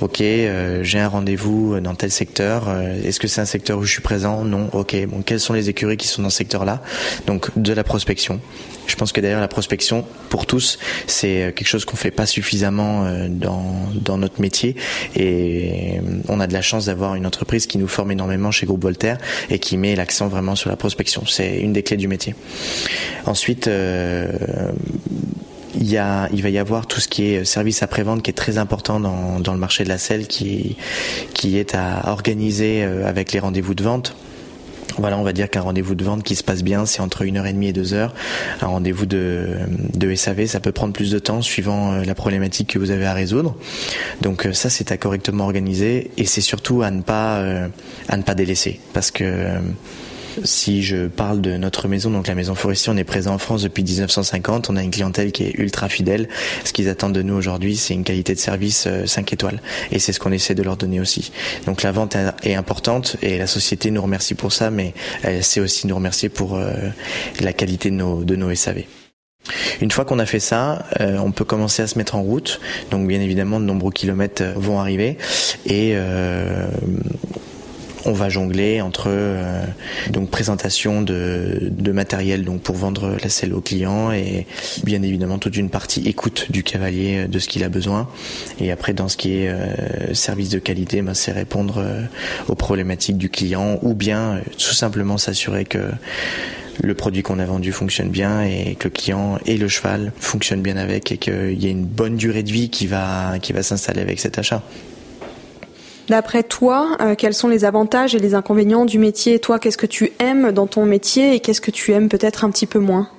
ok, 0.00 0.18
j'ai 0.18 0.98
un 0.98 1.08
rendez-vous 1.08 1.78
dans 1.80 1.94
tel 1.94 2.10
secteur. 2.10 2.68
Est-ce 3.04 3.20
que 3.20 3.28
c'est 3.28 3.40
un 3.40 3.46
secteur 3.46 3.78
où 3.78 3.84
je 3.84 3.90
suis 3.90 4.02
présent? 4.02 4.44
Non. 4.44 4.68
Ok. 4.72 4.96
Bon, 5.06 5.22
quelles 5.22 5.40
sont 5.40 5.52
les 5.52 5.68
écuries 5.68 5.96
qui 5.96 6.08
sont 6.08 6.22
dans 6.22 6.30
ce 6.30 6.38
secteur-là? 6.38 6.82
Donc 7.26 7.50
de 7.56 7.72
la 7.72 7.84
prospection 7.84 8.07
je 8.86 8.96
pense 8.96 9.12
que 9.12 9.20
d'ailleurs 9.20 9.40
la 9.40 9.48
prospection 9.48 10.04
pour 10.30 10.46
tous, 10.46 10.78
c'est 11.06 11.42
euh, 11.42 11.52
quelque 11.52 11.68
chose 11.68 11.84
qu'on 11.84 11.96
fait 11.96 12.10
pas 12.10 12.26
suffisamment 12.26 13.04
euh, 13.04 13.28
dans, 13.28 14.16
notre 14.16 14.40
métier 14.40 14.74
et 15.14 15.98
euh, 15.98 16.22
on 16.28 16.40
a 16.40 16.46
de 16.46 16.52
la 16.52 16.62
chance 16.62 16.86
d'avoir 16.86 17.14
une 17.14 17.26
entreprise 17.26 17.66
qui 17.66 17.76
nous 17.78 17.86
forme 17.86 18.10
énormément 18.10 18.50
chez 18.50 18.66
Groupe 18.66 18.82
Voltaire 18.82 19.18
et 19.50 19.58
qui 19.58 19.76
met 19.76 19.94
l'accent 19.94 20.28
vraiment 20.28 20.56
sur 20.56 20.70
la 20.70 20.76
prospection. 20.76 21.24
C'est 21.26 21.58
une 21.58 21.74
des 21.74 21.82
clés 21.82 21.98
du 21.98 22.08
métier. 22.08 22.34
Ensuite, 23.26 23.68
a, 23.68 24.28
il 26.32 26.42
va 26.42 26.48
y 26.48 26.58
avoir 26.58 26.86
tout 26.86 27.00
ce 27.00 27.08
qui 27.08 27.24
est 27.26 27.44
service 27.44 27.82
après-vente 27.82 28.22
qui 28.22 28.30
est 28.30 28.34
très 28.34 28.56
important 28.58 28.98
dans, 28.98 29.52
le 29.52 29.58
marché 29.58 29.84
de 29.84 29.88
la 29.88 29.98
selle, 29.98 30.26
qui 30.26 30.76
est 31.44 31.74
à 31.74 32.10
organiser 32.10 32.82
avec 32.82 33.32
les 33.32 33.38
rendez-vous 33.38 33.74
de 33.74 33.84
vente. 33.84 34.16
Voilà, 34.98 35.16
on 35.16 35.22
va 35.22 35.32
dire 35.32 35.48
qu'un 35.48 35.60
rendez-vous 35.60 35.94
de 35.94 36.04
vente 36.04 36.22
qui 36.22 36.34
se 36.34 36.42
passe 36.42 36.62
bien, 36.62 36.84
c'est 36.84 37.00
entre 37.00 37.22
une 37.22 37.36
heure 37.36 37.46
et 37.46 37.52
demie 37.52 37.68
et 37.68 37.72
deux 37.72 37.94
heures. 37.94 38.14
Un 38.60 38.66
rendez-vous 38.66 39.06
de, 39.06 39.56
de 39.94 40.14
SAV, 40.14 40.46
ça 40.46 40.60
peut 40.60 40.72
prendre 40.72 40.92
plus 40.92 41.10
de 41.10 41.18
temps 41.18 41.40
suivant 41.40 41.92
euh, 41.92 42.04
la 42.04 42.14
problématique 42.14 42.70
que 42.70 42.78
vous 42.78 42.90
avez 42.90 43.06
à 43.06 43.14
résoudre. 43.14 43.54
Donc 44.20 44.46
euh, 44.46 44.52
ça, 44.52 44.70
c'est 44.70 44.90
à 44.90 44.96
correctement 44.96 45.44
organiser 45.44 46.10
et 46.16 46.26
c'est 46.26 46.40
surtout 46.40 46.82
à 46.82 46.90
ne 46.90 47.02
pas 47.02 47.38
euh, 47.38 47.68
à 48.08 48.16
ne 48.16 48.22
pas 48.22 48.34
délaisser 48.34 48.80
parce 48.92 49.10
que 49.10 49.24
si 50.44 50.82
je 50.82 51.06
parle 51.06 51.40
de 51.40 51.56
notre 51.56 51.88
maison, 51.88 52.10
donc 52.10 52.26
la 52.26 52.34
maison 52.34 52.54
forestier, 52.54 52.92
on 52.92 52.96
est 52.96 53.04
présent 53.04 53.34
en 53.34 53.38
France 53.38 53.62
depuis 53.62 53.82
1950. 53.82 54.70
On 54.70 54.76
a 54.76 54.82
une 54.82 54.90
clientèle 54.90 55.32
qui 55.32 55.44
est 55.44 55.54
ultra 55.58 55.88
fidèle. 55.88 56.28
Ce 56.64 56.72
qu'ils 56.72 56.88
attendent 56.88 57.14
de 57.14 57.22
nous 57.22 57.34
aujourd'hui, 57.34 57.76
c'est 57.76 57.94
une 57.94 58.04
qualité 58.04 58.34
de 58.34 58.40
service 58.40 58.88
5 59.06 59.32
euh, 59.32 59.34
étoiles. 59.34 59.60
Et 59.92 59.98
c'est 59.98 60.12
ce 60.12 60.20
qu'on 60.20 60.32
essaie 60.32 60.54
de 60.54 60.62
leur 60.62 60.76
donner 60.76 61.00
aussi. 61.00 61.32
Donc 61.66 61.82
la 61.82 61.92
vente 61.92 62.16
est 62.42 62.54
importante 62.54 63.16
et 63.22 63.38
la 63.38 63.46
société 63.46 63.90
nous 63.90 64.02
remercie 64.02 64.34
pour 64.34 64.52
ça, 64.52 64.70
mais 64.70 64.94
elle 65.22 65.44
sait 65.44 65.60
aussi 65.60 65.86
nous 65.86 65.94
remercier 65.94 66.28
pour 66.28 66.56
euh, 66.56 66.72
la 67.40 67.52
qualité 67.52 67.90
de 67.90 67.96
nos, 67.96 68.24
de 68.24 68.36
nos 68.36 68.54
SAV. 68.54 68.84
Une 69.80 69.90
fois 69.90 70.04
qu'on 70.04 70.18
a 70.18 70.26
fait 70.26 70.40
ça, 70.40 70.84
euh, 71.00 71.18
on 71.18 71.32
peut 71.32 71.44
commencer 71.44 71.82
à 71.82 71.86
se 71.86 71.98
mettre 71.98 72.14
en 72.16 72.22
route. 72.22 72.60
Donc 72.90 73.06
bien 73.06 73.20
évidemment, 73.20 73.60
de 73.60 73.64
nombreux 73.64 73.92
kilomètres 73.92 74.42
vont 74.56 74.80
arriver 74.80 75.16
et 75.66 75.92
euh, 75.94 76.66
on 78.08 78.12
va 78.12 78.30
jongler 78.30 78.80
entre 78.80 79.08
euh, 79.08 79.62
donc 80.10 80.30
présentation 80.30 81.02
de, 81.02 81.70
matériel 81.92 82.44
donc 82.44 82.62
pour 82.62 82.76
vendre 82.76 83.16
la 83.22 83.28
selle 83.28 83.52
au 83.52 83.60
client 83.60 84.12
et 84.12 84.46
bien 84.84 85.02
évidemment 85.02 85.38
toute 85.38 85.56
une 85.56 85.68
partie 85.68 86.06
écoute 86.06 86.50
du 86.50 86.62
cavalier 86.62 87.24
euh, 87.24 87.28
de 87.28 87.38
ce 87.38 87.48
qu'il 87.48 87.64
a 87.64 87.68
besoin 87.68 88.08
et 88.60 88.72
après 88.72 88.94
dans 88.94 89.08
ce 89.08 89.16
qui 89.16 89.38
est 89.38 89.48
euh, 89.48 90.14
service 90.14 90.48
de 90.48 90.58
qualité 90.58 91.02
ben, 91.02 91.14
c'est 91.14 91.32
répondre 91.32 91.84
aux 92.48 92.54
problématiques 92.54 93.18
du 93.18 93.28
client 93.28 93.78
ou 93.82 93.94
bien 93.94 94.40
tout 94.52 94.74
simplement 94.74 95.18
s'assurer 95.18 95.64
que 95.64 95.90
le 96.82 96.94
produit 96.94 97.22
qu'on 97.22 97.38
a 97.38 97.44
vendu 97.44 97.72
fonctionne 97.72 98.08
bien 98.08 98.42
et 98.42 98.76
que 98.78 98.84
le 98.84 98.90
client 98.90 99.38
et 99.46 99.56
le 99.56 99.68
cheval 99.68 100.12
fonctionnent 100.18 100.62
bien 100.62 100.76
avec 100.76 101.12
et 101.12 101.18
qu'il 101.18 101.62
y 101.62 101.66
a 101.66 101.70
une 101.70 101.84
bonne 101.84 102.16
durée 102.16 102.42
de 102.42 102.50
vie 102.50 102.70
qui 102.70 102.86
va 102.86 103.38
qui 103.40 103.52
va 103.52 103.62
s'installer 103.62 104.00
avec 104.00 104.20
cet 104.20 104.38
achat. 104.38 104.62
D'après 106.08 106.42
toi, 106.42 106.96
euh, 107.00 107.14
quels 107.14 107.34
sont 107.34 107.48
les 107.48 107.64
avantages 107.66 108.14
et 108.14 108.18
les 108.18 108.34
inconvénients 108.34 108.86
du 108.86 108.98
métier 108.98 109.38
Toi, 109.38 109.58
qu'est-ce 109.58 109.76
que 109.76 109.86
tu 109.86 110.12
aimes 110.18 110.52
dans 110.52 110.66
ton 110.66 110.86
métier 110.86 111.34
et 111.34 111.40
qu'est-ce 111.40 111.60
que 111.60 111.70
tu 111.70 111.92
aimes 111.92 112.08
peut-être 112.08 112.44
un 112.44 112.50
petit 112.50 112.66
peu 112.66 112.78
moins 112.78 113.10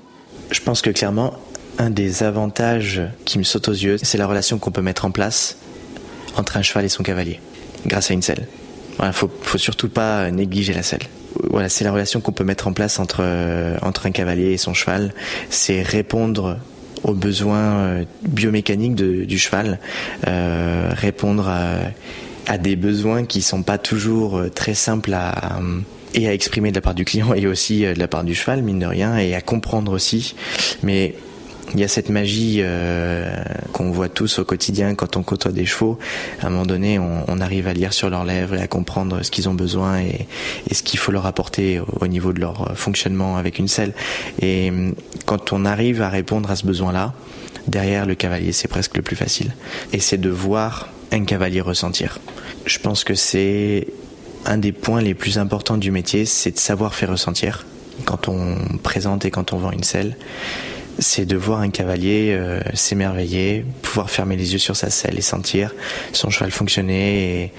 Je 0.50 0.60
pense 0.62 0.82
que 0.82 0.90
clairement, 0.90 1.34
un 1.78 1.92
des 1.92 2.24
avantages 2.24 3.02
qui 3.26 3.38
me 3.38 3.44
saute 3.44 3.68
aux 3.68 3.74
yeux, 3.74 3.98
c'est 4.02 4.18
la 4.18 4.26
relation 4.26 4.58
qu'on 4.58 4.72
peut 4.72 4.82
mettre 4.82 5.06
en 5.06 5.12
place 5.12 5.58
entre 6.36 6.58
un 6.58 6.64
cheval 6.64 6.86
et 6.86 6.90
son 6.90 7.04
cavalier, 7.04 7.40
grâce 7.86 8.10
à 8.10 8.16
une 8.16 8.24
selle. 8.24 8.48
Voilà, 8.98 9.14
faut, 9.14 9.30
faut 9.44 9.60
surtout 9.60 9.90
pas 9.90 10.32
négliger 10.32 10.74
la 10.74 10.84
selle. 10.84 11.04
Voilà, 11.52 11.70
c'est 11.70 11.84
la 11.84 11.92
relation 11.92 12.22
qu'on 12.22 12.32
peut 12.32 12.44
mettre 12.44 12.68
en 12.68 12.74
place 12.74 13.00
entre 13.00 13.20
euh, 13.22 13.78
entre 13.84 14.08
un 14.08 14.12
cavalier 14.12 14.52
et 14.52 14.58
son 14.58 14.74
cheval. 14.74 15.14
C'est 15.52 15.84
répondre 15.84 16.58
aux 17.04 17.14
besoins 17.14 17.78
euh, 17.78 18.04
biomécaniques 18.24 18.96
du 18.96 19.38
cheval, 19.38 19.80
répondre 20.26 21.48
à 21.48 21.82
à 22.50 22.58
des 22.58 22.76
besoins 22.76 23.26
qui 23.26 23.44
sont 23.44 23.62
pas 23.62 23.78
toujours 23.78 24.38
euh, 24.38 24.50
très 24.50 24.74
simples 24.74 25.14
à, 25.14 25.60
et 26.16 26.28
à 26.28 26.34
exprimer 26.34 26.72
de 26.72 26.76
la 26.76 26.82
part 26.82 26.96
du 26.96 27.06
client 27.06 27.34
et 27.36 27.46
aussi 27.46 27.86
euh, 27.86 27.94
de 27.94 28.00
la 28.00 28.08
part 28.08 28.24
du 28.24 28.34
cheval, 28.34 28.64
mine 28.64 28.80
de 28.80 28.88
rien, 28.88 29.18
et 29.18 29.36
à 29.36 29.42
comprendre 29.42 29.94
aussi. 29.94 30.34
Mais 30.82 31.14
il 31.76 31.80
y 31.80 31.84
a 31.84 31.88
cette 31.88 32.10
magie 32.10 32.62
euh, 32.62 33.32
qu'on 33.72 33.92
voit 33.92 34.10
tous 34.10 34.40
au 34.40 34.46
quotidien 34.46 34.96
quand 34.96 35.16
on 35.16 35.22
côtoie 35.22 35.52
des 35.52 35.68
chevaux. 35.68 36.00
À 36.42 36.48
un 36.48 36.50
moment 36.50 36.66
donné, 36.66 36.98
on, 36.98 37.40
arrive 37.40 37.68
à 37.68 37.74
lire 37.74 37.94
sur 37.94 38.10
leurs 38.10 38.26
lèvres 38.26 38.56
et 38.56 38.62
à 38.62 38.68
comprendre 38.68 39.22
ce 39.22 39.30
qu'ils 39.30 39.48
ont 39.48 39.54
besoin 39.54 40.00
et, 40.00 40.26
ce 40.74 40.82
qu'il 40.82 40.98
faut 40.98 41.12
leur 41.12 41.28
apporter 41.28 41.80
au, 42.02 42.08
niveau 42.08 42.34
de 42.34 42.40
leur 42.40 42.76
fonctionnement 42.76 43.38
avec 43.38 43.60
une 43.60 43.68
selle. 43.68 43.94
Et 44.42 44.74
quand 45.28 45.54
on 45.54 45.64
arrive 45.64 46.02
à 46.02 46.10
répondre 46.10 46.50
à 46.50 46.56
ce 46.56 46.66
besoin-là, 46.66 47.14
derrière 47.68 48.08
le 48.08 48.16
cavalier, 48.16 48.52
c'est 48.52 48.68
presque 48.68 48.98
le 48.98 49.04
plus 49.04 49.16
facile. 49.16 49.54
Et 49.94 50.00
c'est 50.00 50.18
de 50.18 50.30
voir 50.30 50.90
un 51.12 51.24
cavalier 51.24 51.62
ressentir. 51.62 52.20
Je 52.66 52.80
pense 52.80 53.04
que 53.04 53.16
c'est 53.16 53.88
un 54.46 54.58
des 54.58 54.72
points 54.72 55.02
les 55.02 55.14
plus 55.14 55.38
importants 55.38 55.78
du 55.78 55.92
métier, 55.92 56.26
c'est 56.26 56.52
de 56.52 56.60
savoir 56.60 56.96
faire 56.96 57.10
ressentir 57.10 57.66
quand 58.06 58.28
on 58.28 58.56
présente 58.84 59.26
et 59.26 59.32
quand 59.32 59.54
on 59.54 59.58
vend 59.58 59.72
une 59.72 59.84
selle. 59.84 60.16
C'est 61.00 61.26
de 61.26 61.38
voir 61.38 61.62
un 61.62 61.70
cavalier 61.70 62.32
euh, 62.32 62.60
s'émerveiller, 62.74 63.66
pouvoir 63.82 64.10
fermer 64.10 64.36
les 64.36 64.54
yeux 64.54 64.60
sur 64.60 64.76
sa 64.76 64.90
selle 64.90 65.18
et 65.18 65.22
sentir 65.22 65.74
son 66.12 66.30
cheval 66.30 66.52
fonctionner 66.52 67.54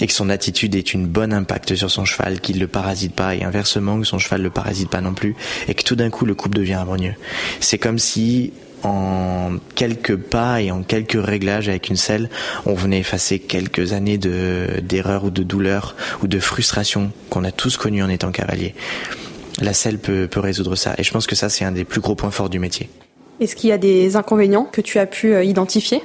et, 0.00 0.06
que 0.06 0.12
son 0.14 0.30
attitude 0.30 0.74
ait 0.74 0.80
une 0.80 1.06
bonne 1.06 1.34
impact 1.34 1.74
sur 1.74 1.90
son 1.90 2.06
cheval, 2.06 2.40
qu'il 2.40 2.56
ne 2.56 2.60
le 2.60 2.68
parasite 2.68 3.14
pas 3.14 3.34
et 3.34 3.44
inversement 3.44 4.00
que 4.00 4.06
son 4.06 4.18
cheval 4.18 4.40
le 4.40 4.48
parasite 4.48 4.88
pas 4.88 5.02
non 5.02 5.12
plus 5.12 5.36
et 5.68 5.74
que 5.74 5.82
tout 5.82 5.94
d'un 5.94 6.08
coup 6.08 6.24
le 6.24 6.34
couple 6.34 6.56
devient 6.56 6.74
harmonieux. 6.74 7.14
C'est 7.60 7.76
comme 7.76 7.98
si 7.98 8.54
en 8.82 9.52
quelques 9.74 10.16
pas 10.16 10.62
et 10.62 10.70
en 10.70 10.82
quelques 10.82 11.18
réglages 11.22 11.68
avec 11.68 11.88
une 11.88 11.96
selle, 11.96 12.30
on 12.66 12.74
venait 12.74 13.00
effacer 13.00 13.38
quelques 13.38 13.92
années 13.92 14.18
de 14.18 14.80
d'erreurs 14.82 15.24
ou 15.24 15.30
de 15.30 15.42
douleurs 15.42 15.96
ou 16.22 16.26
de 16.26 16.38
frustration 16.38 17.12
qu'on 17.28 17.44
a 17.44 17.52
tous 17.52 17.76
connues 17.76 18.02
en 18.02 18.08
étant 18.08 18.30
cavalier. 18.30 18.74
La 19.60 19.72
selle 19.72 19.98
peut, 19.98 20.28
peut 20.30 20.40
résoudre 20.40 20.76
ça 20.76 20.94
et 20.98 21.02
je 21.02 21.10
pense 21.10 21.26
que 21.26 21.36
ça 21.36 21.48
c'est 21.48 21.64
un 21.64 21.72
des 21.72 21.84
plus 21.84 22.00
gros 22.00 22.14
points 22.14 22.30
forts 22.30 22.50
du 22.50 22.58
métier. 22.58 22.88
Est-ce 23.40 23.56
qu'il 23.56 23.70
y 23.70 23.72
a 23.72 23.78
des 23.78 24.16
inconvénients 24.16 24.64
que 24.64 24.82
tu 24.82 24.98
as 24.98 25.06
pu 25.06 25.32
euh, 25.32 25.42
identifier? 25.42 26.02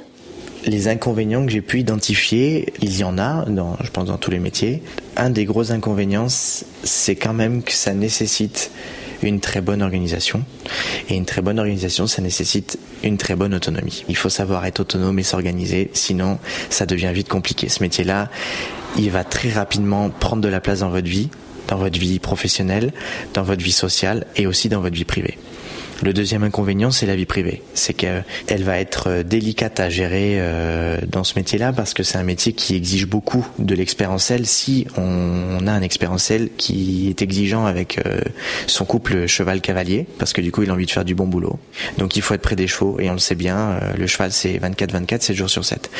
Les 0.64 0.88
inconvénients 0.88 1.44
que 1.44 1.52
j'ai 1.52 1.60
pu 1.60 1.78
identifier, 1.78 2.72
il 2.80 2.98
y 2.98 3.04
en 3.04 3.18
a, 3.18 3.44
dans, 3.44 3.76
je 3.84 3.90
pense, 3.90 4.06
dans 4.06 4.16
tous 4.16 4.30
les 4.30 4.38
métiers. 4.38 4.82
Un 5.16 5.30
des 5.30 5.44
gros 5.44 5.70
inconvénients, 5.70 6.26
c'est 6.28 7.14
quand 7.14 7.34
même 7.34 7.62
que 7.62 7.72
ça 7.72 7.92
nécessite 7.94 8.70
une 9.22 9.40
très 9.40 9.60
bonne 9.60 9.82
organisation. 9.82 10.44
Et 11.08 11.16
une 11.16 11.24
très 11.24 11.42
bonne 11.42 11.58
organisation, 11.58 12.06
ça 12.06 12.22
nécessite 12.22 12.78
une 13.02 13.16
très 13.16 13.36
bonne 13.36 13.54
autonomie. 13.54 14.04
Il 14.08 14.16
faut 14.16 14.28
savoir 14.28 14.64
être 14.66 14.80
autonome 14.80 15.18
et 15.18 15.22
s'organiser, 15.22 15.90
sinon 15.92 16.38
ça 16.70 16.86
devient 16.86 17.12
vite 17.12 17.28
compliqué. 17.28 17.68
Ce 17.68 17.82
métier-là, 17.82 18.30
il 18.98 19.10
va 19.10 19.24
très 19.24 19.50
rapidement 19.50 20.10
prendre 20.10 20.42
de 20.42 20.48
la 20.48 20.60
place 20.60 20.80
dans 20.80 20.90
votre 20.90 21.08
vie, 21.08 21.28
dans 21.68 21.76
votre 21.76 21.98
vie 21.98 22.18
professionnelle, 22.18 22.92
dans 23.34 23.42
votre 23.42 23.62
vie 23.62 23.72
sociale 23.72 24.26
et 24.36 24.46
aussi 24.46 24.68
dans 24.68 24.80
votre 24.80 24.96
vie 24.96 25.04
privée. 25.04 25.38
Le 26.02 26.12
deuxième 26.12 26.42
inconvénient, 26.42 26.90
c'est 26.90 27.06
la 27.06 27.16
vie 27.16 27.24
privée. 27.24 27.62
C'est 27.72 27.94
qu'elle 27.94 28.24
va 28.62 28.78
être 28.78 29.08
euh, 29.08 29.22
délicate 29.22 29.80
à 29.80 29.88
gérer 29.88 30.34
euh, 30.36 30.98
dans 31.08 31.24
ce 31.24 31.38
métier-là 31.38 31.72
parce 31.72 31.94
que 31.94 32.02
c'est 32.02 32.18
un 32.18 32.22
métier 32.22 32.52
qui 32.52 32.74
exige 32.74 33.06
beaucoup 33.06 33.46
de 33.58 33.74
l'expérientiel 33.74 34.46
si 34.46 34.86
on 34.98 35.66
a 35.66 35.72
un 35.72 35.80
expérientiel 35.80 36.50
qui 36.58 37.08
est 37.08 37.22
exigeant 37.22 37.64
avec 37.64 37.98
euh, 38.04 38.20
son 38.66 38.84
couple 38.84 39.26
cheval-cavalier 39.26 40.06
parce 40.18 40.34
que 40.34 40.42
du 40.42 40.52
coup, 40.52 40.62
il 40.62 40.70
a 40.70 40.74
envie 40.74 40.86
de 40.86 40.90
faire 40.90 41.04
du 41.04 41.14
bon 41.14 41.26
boulot. 41.26 41.58
Donc 41.96 42.16
il 42.16 42.22
faut 42.22 42.34
être 42.34 42.42
près 42.42 42.56
des 42.56 42.66
chevaux 42.66 43.00
et 43.00 43.08
on 43.08 43.14
le 43.14 43.18
sait 43.18 43.34
bien, 43.34 43.80
le 43.96 44.06
cheval 44.06 44.32
c'est 44.32 44.58
24-24, 44.58 45.22
7 45.22 45.36
jours 45.36 45.50
sur 45.50 45.64
7. 45.64 45.90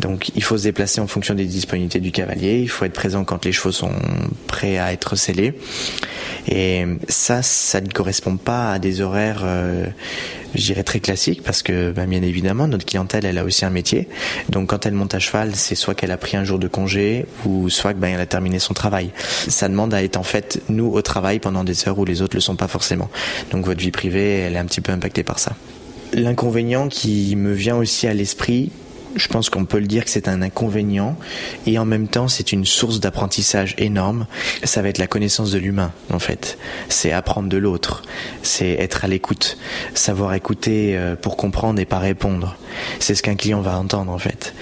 Donc 0.00 0.30
il 0.34 0.42
faut 0.42 0.58
se 0.58 0.64
déplacer 0.64 1.00
en 1.00 1.06
fonction 1.06 1.34
des 1.34 1.44
disponibilités 1.44 2.00
du 2.00 2.10
cavalier, 2.10 2.60
il 2.60 2.68
faut 2.68 2.84
être 2.84 2.92
présent 2.92 3.24
quand 3.24 3.44
les 3.44 3.52
chevaux 3.52 3.72
sont 3.72 3.92
prêts 4.46 4.78
à 4.78 4.92
être 4.92 5.16
scellés. 5.16 5.54
Et 6.48 6.84
ça, 7.08 7.42
ça 7.42 7.80
ne 7.80 7.88
correspond 7.88 8.36
pas 8.36 8.72
à 8.72 8.78
des 8.78 9.00
horaires 9.00 9.43
euh, 9.44 9.86
je 10.54 10.60
dirais 10.60 10.82
très 10.82 11.00
classique 11.00 11.42
parce 11.42 11.62
que 11.62 11.90
ben, 11.90 12.08
bien 12.08 12.22
évidemment 12.22 12.68
notre 12.68 12.84
clientèle 12.84 13.24
elle 13.26 13.38
a 13.38 13.44
aussi 13.44 13.64
un 13.64 13.70
métier. 13.70 14.08
Donc 14.48 14.70
quand 14.70 14.86
elle 14.86 14.94
monte 14.94 15.14
à 15.14 15.18
cheval 15.18 15.54
c'est 15.54 15.74
soit 15.74 15.94
qu'elle 15.94 16.10
a 16.10 16.16
pris 16.16 16.36
un 16.36 16.44
jour 16.44 16.58
de 16.58 16.68
congé 16.68 17.26
ou 17.44 17.68
soit 17.68 17.94
que 17.94 17.98
ben, 17.98 18.18
a 18.18 18.26
terminé 18.26 18.58
son 18.58 18.74
travail. 18.74 19.10
Ça 19.48 19.68
demande 19.68 19.94
à 19.94 20.02
être 20.02 20.16
en 20.16 20.22
fait 20.22 20.60
nous 20.68 20.86
au 20.86 21.02
travail 21.02 21.38
pendant 21.38 21.64
des 21.64 21.88
heures 21.88 21.98
où 21.98 22.04
les 22.04 22.22
autres 22.22 22.36
le 22.36 22.40
sont 22.40 22.56
pas 22.56 22.68
forcément. 22.68 23.10
Donc 23.50 23.64
votre 23.66 23.80
vie 23.80 23.90
privée 23.90 24.38
elle 24.40 24.56
est 24.56 24.58
un 24.58 24.66
petit 24.66 24.80
peu 24.80 24.92
impactée 24.92 25.22
par 25.22 25.38
ça. 25.38 25.52
L'inconvénient 26.12 26.88
qui 26.88 27.34
me 27.36 27.52
vient 27.52 27.76
aussi 27.76 28.06
à 28.06 28.14
l'esprit 28.14 28.70
je 29.14 29.28
pense 29.28 29.50
qu'on 29.50 29.64
peut 29.64 29.78
le 29.78 29.86
dire 29.86 30.04
que 30.04 30.10
c'est 30.10 30.28
un 30.28 30.42
inconvénient 30.42 31.16
et 31.66 31.78
en 31.78 31.84
même 31.84 32.08
temps 32.08 32.28
c'est 32.28 32.52
une 32.52 32.64
source 32.64 33.00
d'apprentissage 33.00 33.74
énorme. 33.78 34.26
Ça 34.64 34.82
va 34.82 34.88
être 34.88 34.98
la 34.98 35.06
connaissance 35.06 35.50
de 35.50 35.58
l'humain 35.58 35.92
en 36.12 36.18
fait. 36.18 36.58
C'est 36.88 37.12
apprendre 37.12 37.48
de 37.48 37.56
l'autre, 37.56 38.02
c'est 38.42 38.70
être 38.70 39.04
à 39.04 39.08
l'écoute, 39.08 39.58
savoir 39.94 40.34
écouter 40.34 40.96
euh, 40.96 41.16
pour 41.16 41.36
comprendre 41.36 41.80
et 41.80 41.84
pas 41.84 41.98
répondre. 41.98 42.56
C'est 42.98 43.14
ce 43.14 43.22
qu'un 43.22 43.36
client 43.36 43.60
va 43.60 43.78
entendre 43.78 44.12
en 44.12 44.18
fait 44.18 44.54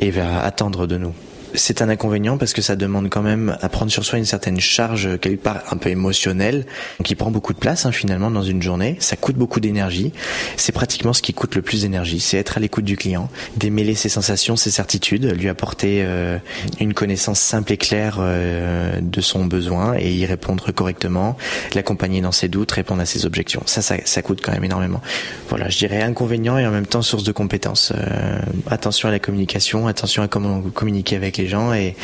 et 0.00 0.10
va 0.10 0.42
attendre 0.42 0.86
de 0.86 0.96
nous. 0.96 1.14
C'est 1.54 1.82
un 1.82 1.88
inconvénient 1.88 2.38
parce 2.38 2.52
que 2.52 2.62
ça 2.62 2.76
demande 2.76 3.08
quand 3.08 3.22
même 3.22 3.56
à 3.60 3.68
prendre 3.68 3.90
sur 3.90 4.04
soi 4.04 4.18
une 4.18 4.24
certaine 4.24 4.60
charge 4.60 5.18
quelque 5.20 5.42
part 5.42 5.62
un 5.70 5.76
peu 5.76 5.90
émotionnelle 5.90 6.66
qui 7.04 7.14
prend 7.14 7.30
beaucoup 7.30 7.52
de 7.52 7.58
place 7.58 7.86
hein, 7.86 7.92
finalement 7.92 8.30
dans 8.30 8.42
une 8.42 8.62
journée. 8.62 8.96
Ça 9.00 9.16
coûte 9.16 9.36
beaucoup 9.36 9.60
d'énergie. 9.60 10.12
C'est 10.56 10.72
pratiquement 10.72 11.12
ce 11.12 11.22
qui 11.22 11.34
coûte 11.34 11.54
le 11.54 11.62
plus 11.62 11.82
d'énergie, 11.82 12.20
c'est 12.20 12.36
être 12.36 12.56
à 12.56 12.60
l'écoute 12.60 12.84
du 12.84 12.96
client, 12.96 13.28
démêler 13.56 13.94
ses 13.94 14.08
sensations, 14.08 14.56
ses 14.56 14.70
certitudes, 14.70 15.24
lui 15.38 15.48
apporter 15.48 16.02
euh, 16.02 16.38
une 16.80 16.94
connaissance 16.94 17.40
simple 17.40 17.72
et 17.72 17.76
claire 17.76 18.18
euh, 18.20 18.98
de 19.00 19.20
son 19.20 19.44
besoin 19.44 19.96
et 19.98 20.12
y 20.12 20.26
répondre 20.26 20.72
correctement, 20.72 21.36
l'accompagner 21.74 22.20
dans 22.20 22.32
ses 22.32 22.48
doutes, 22.48 22.70
répondre 22.72 23.00
à 23.00 23.06
ses 23.06 23.26
objections. 23.26 23.62
Ça, 23.66 23.82
ça, 23.82 23.96
ça 24.04 24.22
coûte 24.22 24.40
quand 24.42 24.52
même 24.52 24.64
énormément. 24.64 25.00
Voilà, 25.48 25.68
je 25.68 25.78
dirais 25.78 26.02
inconvénient 26.02 26.58
et 26.58 26.66
en 26.66 26.70
même 26.70 26.86
temps 26.86 27.02
source 27.02 27.24
de 27.24 27.32
compétences. 27.32 27.92
Euh, 27.96 28.38
attention 28.66 29.08
à 29.08 29.12
la 29.12 29.18
communication, 29.18 29.86
attention 29.86 30.22
à 30.22 30.28
comment 30.28 30.60
vous 30.60 30.70
communiquez 30.70 31.16
avec 31.16 31.39
les 31.40 31.48
gens 31.48 31.72
et, 31.72 31.96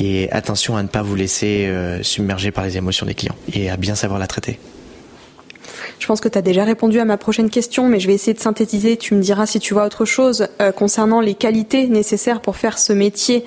et 0.00 0.30
attention 0.32 0.76
à 0.76 0.82
ne 0.82 0.88
pas 0.88 1.02
vous 1.02 1.14
laisser 1.14 1.66
euh, 1.66 2.02
submerger 2.02 2.50
par 2.50 2.64
les 2.64 2.76
émotions 2.76 3.06
des 3.06 3.14
clients 3.14 3.36
et 3.52 3.70
à 3.70 3.76
bien 3.76 3.94
savoir 3.94 4.18
la 4.18 4.26
traiter. 4.26 4.58
Je 5.98 6.06
pense 6.06 6.20
que 6.20 6.28
tu 6.28 6.38
as 6.38 6.42
déjà 6.42 6.64
répondu 6.64 7.00
à 7.00 7.04
ma 7.04 7.16
prochaine 7.16 7.50
question, 7.50 7.88
mais 7.88 8.00
je 8.00 8.06
vais 8.06 8.14
essayer 8.14 8.34
de 8.34 8.38
synthétiser. 8.38 8.96
Tu 8.96 9.14
me 9.14 9.20
diras 9.20 9.46
si 9.46 9.58
tu 9.58 9.74
vois 9.74 9.84
autre 9.84 10.04
chose 10.04 10.48
euh, 10.60 10.72
concernant 10.72 11.20
les 11.20 11.34
qualités 11.34 11.88
nécessaires 11.88 12.40
pour 12.40 12.56
faire 12.56 12.78
ce 12.78 12.92
métier. 12.92 13.44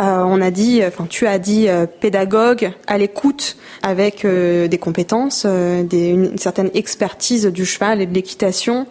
Euh, 0.00 0.22
on 0.26 0.40
a 0.40 0.50
dit, 0.50 0.82
enfin 0.84 1.06
tu 1.08 1.26
as 1.26 1.38
dit 1.38 1.68
euh, 1.68 1.86
pédagogue, 1.86 2.72
à 2.86 2.98
l'écoute, 2.98 3.56
avec 3.82 4.24
euh, 4.24 4.68
des 4.68 4.78
compétences, 4.78 5.46
des, 5.46 6.08
une, 6.08 6.38
certaine 6.38 6.70
expertise 6.74 7.46
du 7.46 7.64
cheval 7.64 8.00
et 8.00 8.06
de 8.06 8.14
l'équitation, 8.14 8.86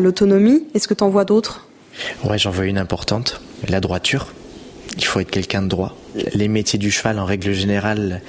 l'autonomie. 0.00 0.66
Est-ce 0.74 0.88
que 0.88 0.94
tu 0.94 1.04
en 1.04 1.08
vois 1.08 1.24
d'autres? 1.24 1.66
Ouais, 2.24 2.38
j'en 2.38 2.50
vois 2.50 2.66
une 2.66 2.78
importante, 2.78 3.40
la 3.68 3.80
droiture. 3.80 4.28
Il 4.98 5.04
faut 5.04 5.20
être 5.20 5.30
quelqu'un 5.30 5.62
de 5.62 5.68
droit. 5.68 5.96
Les 6.34 6.48
métiers 6.48 6.78
du 6.78 6.90
cheval, 6.90 7.18
en 7.18 7.24
règle 7.24 7.52
générale, 7.52 8.20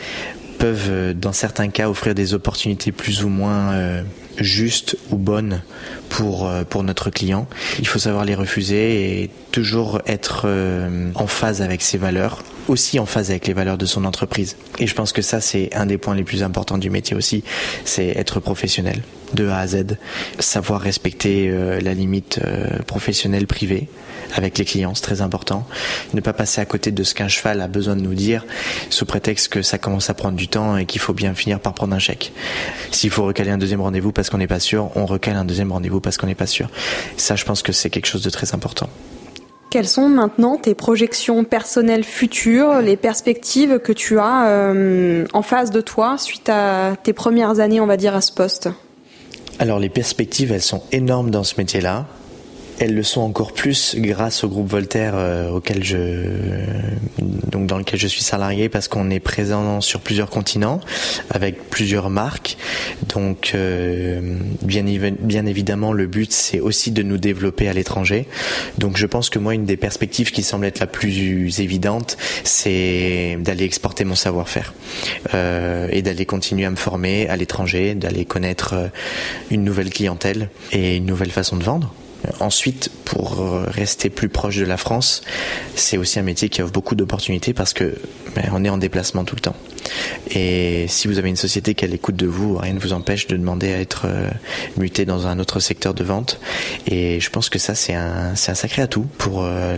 peuvent, 0.59 1.13
dans 1.13 1.33
certains 1.33 1.69
cas, 1.69 1.89
offrir 1.89 2.13
des 2.13 2.33
opportunités 2.33 2.91
plus 2.91 3.23
ou 3.23 3.29
moins 3.29 3.71
euh, 3.71 4.03
justes 4.37 4.97
ou 5.09 5.15
bonnes 5.15 5.61
pour, 6.09 6.47
euh, 6.47 6.63
pour 6.63 6.83
notre 6.83 7.09
client. 7.09 7.47
Il 7.79 7.87
faut 7.87 7.99
savoir 7.99 8.25
les 8.25 8.35
refuser 8.35 9.23
et 9.23 9.29
toujours 9.51 10.01
être 10.05 10.43
euh, 10.45 11.11
en 11.15 11.27
phase 11.27 11.61
avec 11.61 11.81
ses 11.81 11.97
valeurs, 11.97 12.43
aussi 12.69 12.99
en 12.99 13.05
phase 13.05 13.29
avec 13.29 13.47
les 13.47 13.53
valeurs 13.53 13.77
de 13.77 13.85
son 13.85 14.05
entreprise. 14.05 14.55
Et 14.79 14.87
je 14.87 14.95
pense 14.95 15.11
que 15.11 15.21
ça, 15.21 15.41
c'est 15.41 15.75
un 15.75 15.85
des 15.85 15.97
points 15.97 16.15
les 16.15 16.23
plus 16.23 16.43
importants 16.43 16.77
du 16.77 16.89
métier 16.89 17.15
aussi, 17.15 17.43
c'est 17.85 18.07
être 18.07 18.39
professionnel 18.39 19.01
de 19.33 19.47
A 19.47 19.59
à 19.59 19.67
Z, 19.67 19.97
savoir 20.39 20.81
respecter 20.81 21.51
la 21.81 21.93
limite 21.93 22.39
professionnelle 22.87 23.45
privée 23.45 23.87
avec 24.35 24.57
les 24.57 24.65
clients, 24.65 24.93
c'est 24.95 25.03
très 25.03 25.21
important. 25.21 25.67
Ne 26.13 26.21
pas 26.21 26.33
passer 26.33 26.61
à 26.61 26.65
côté 26.65 26.91
de 26.91 27.03
ce 27.03 27.13
qu'un 27.13 27.27
cheval 27.27 27.61
a 27.61 27.67
besoin 27.67 27.95
de 27.95 28.01
nous 28.01 28.13
dire 28.13 28.45
sous 28.89 29.05
prétexte 29.05 29.49
que 29.49 29.61
ça 29.61 29.77
commence 29.77 30.09
à 30.09 30.13
prendre 30.13 30.35
du 30.35 30.47
temps 30.47 30.77
et 30.77 30.85
qu'il 30.85 31.01
faut 31.01 31.13
bien 31.13 31.33
finir 31.33 31.59
par 31.59 31.73
prendre 31.73 31.95
un 31.95 31.99
chèque. 31.99 32.31
S'il 32.91 33.09
faut 33.09 33.25
recaler 33.25 33.51
un 33.51 33.57
deuxième 33.57 33.81
rendez-vous 33.81 34.11
parce 34.11 34.29
qu'on 34.29 34.37
n'est 34.37 34.47
pas 34.47 34.59
sûr, 34.59 34.91
on 34.95 35.05
recale 35.05 35.35
un 35.35 35.45
deuxième 35.45 35.71
rendez-vous 35.71 35.99
parce 35.99 36.17
qu'on 36.17 36.27
n'est 36.27 36.35
pas 36.35 36.47
sûr. 36.47 36.69
Ça, 37.17 37.35
je 37.35 37.45
pense 37.45 37.61
que 37.61 37.71
c'est 37.71 37.89
quelque 37.89 38.07
chose 38.07 38.23
de 38.23 38.29
très 38.29 38.53
important. 38.53 38.89
Quelles 39.69 39.87
sont 39.87 40.09
maintenant 40.09 40.57
tes 40.57 40.73
projections 40.73 41.43
personnelles 41.43 42.03
futures, 42.03 42.81
les 42.81 42.97
perspectives 42.97 43.79
que 43.79 43.91
tu 43.91 44.17
as 44.17 44.47
euh, 44.47 45.25
en 45.33 45.43
face 45.43 45.69
de 45.69 45.79
toi 45.79 46.17
suite 46.17 46.49
à 46.49 46.95
tes 47.03 47.13
premières 47.13 47.59
années, 47.59 47.79
on 47.79 47.85
va 47.85 47.95
dire, 47.95 48.15
à 48.15 48.21
ce 48.21 48.31
poste? 48.31 48.69
Alors 49.59 49.77
les 49.77 49.89
perspectives, 49.89 50.51
elles 50.51 50.61
sont 50.61 50.81
énormes 50.91 51.29
dans 51.29 51.43
ce 51.43 51.55
métier-là. 51.57 52.07
Elles 52.79 52.95
le 52.95 53.03
sont 53.03 53.21
encore 53.21 53.53
plus 53.53 53.95
grâce 53.97 54.43
au 54.43 54.47
groupe 54.47 54.69
Voltaire 54.69 55.13
euh, 55.15 55.49
auquel 55.49 55.83
je 55.83 55.97
donc 57.49 57.67
dans 57.67 57.77
lequel 57.77 57.99
je 57.99 58.07
suis 58.07 58.23
salarié 58.23 58.69
parce 58.69 58.87
qu'on 58.87 59.09
est 59.09 59.19
présent 59.19 59.81
sur 59.81 59.99
plusieurs 59.99 60.29
continents 60.29 60.79
avec 61.29 61.69
plusieurs 61.69 62.09
marques. 62.09 62.57
Donc 63.13 63.51
euh, 63.55 64.37
bien, 64.61 64.83
bien 65.19 65.45
évidemment 65.45 65.93
le 65.93 66.07
but 66.07 66.31
c'est 66.31 66.59
aussi 66.59 66.91
de 66.91 67.03
nous 67.03 67.17
développer 67.17 67.67
à 67.67 67.73
l'étranger. 67.73 68.27
Donc 68.77 68.97
je 68.97 69.05
pense 69.05 69.29
que 69.29 69.39
moi 69.39 69.53
une 69.53 69.65
des 69.65 69.77
perspectives 69.77 70.31
qui 70.31 70.43
semble 70.43 70.65
être 70.65 70.79
la 70.79 70.87
plus 70.87 71.59
évidente 71.59 72.17
c'est 72.43 73.37
d'aller 73.41 73.65
exporter 73.65 74.05
mon 74.05 74.15
savoir-faire 74.15 74.73
euh, 75.33 75.89
et 75.91 76.01
d'aller 76.01 76.25
continuer 76.25 76.65
à 76.65 76.71
me 76.71 76.75
former 76.75 77.27
à 77.27 77.35
l'étranger, 77.35 77.95
d'aller 77.95 78.25
connaître 78.25 78.73
euh, 78.73 78.87
une 79.51 79.63
nouvelle 79.63 79.89
clientèle 79.89 80.49
et 80.71 80.97
une 80.97 81.05
nouvelle 81.05 81.31
façon 81.31 81.57
de 81.57 81.63
vendre. 81.63 81.93
Ensuite, 82.39 82.91
pour 83.05 83.41
rester 83.67 84.09
plus 84.09 84.29
proche 84.29 84.57
de 84.57 84.65
la 84.65 84.77
France, 84.77 85.21
c'est 85.75 85.97
aussi 85.97 86.19
un 86.19 86.23
métier 86.23 86.49
qui 86.49 86.61
offre 86.61 86.73
beaucoup 86.73 86.95
d'opportunités 86.95 87.53
parce 87.53 87.73
que 87.73 87.95
ben, 88.35 88.49
on 88.53 88.63
est 88.63 88.69
en 88.69 88.77
déplacement 88.77 89.23
tout 89.23 89.35
le 89.35 89.41
temps. 89.41 89.55
Et 90.31 90.85
si 90.87 91.07
vous 91.07 91.17
avez 91.17 91.29
une 91.29 91.35
société 91.35 91.73
qui 91.73 91.85
a 91.85 91.87
l'écoute 91.87 92.15
de 92.15 92.27
vous, 92.27 92.57
rien 92.57 92.73
ne 92.73 92.79
vous 92.79 92.93
empêche 92.93 93.27
de 93.27 93.35
demander 93.35 93.73
à 93.73 93.79
être 93.79 94.03
euh, 94.05 94.29
muté 94.77 95.05
dans 95.05 95.27
un 95.27 95.39
autre 95.39 95.59
secteur 95.59 95.93
de 95.93 96.03
vente. 96.03 96.39
Et 96.87 97.19
je 97.19 97.29
pense 97.29 97.49
que 97.49 97.59
ça, 97.59 97.75
c'est 97.75 97.95
un, 97.95 98.35
sacré 98.35 98.81
atout 98.81 99.07
pour 99.17 99.43
euh, 99.43 99.75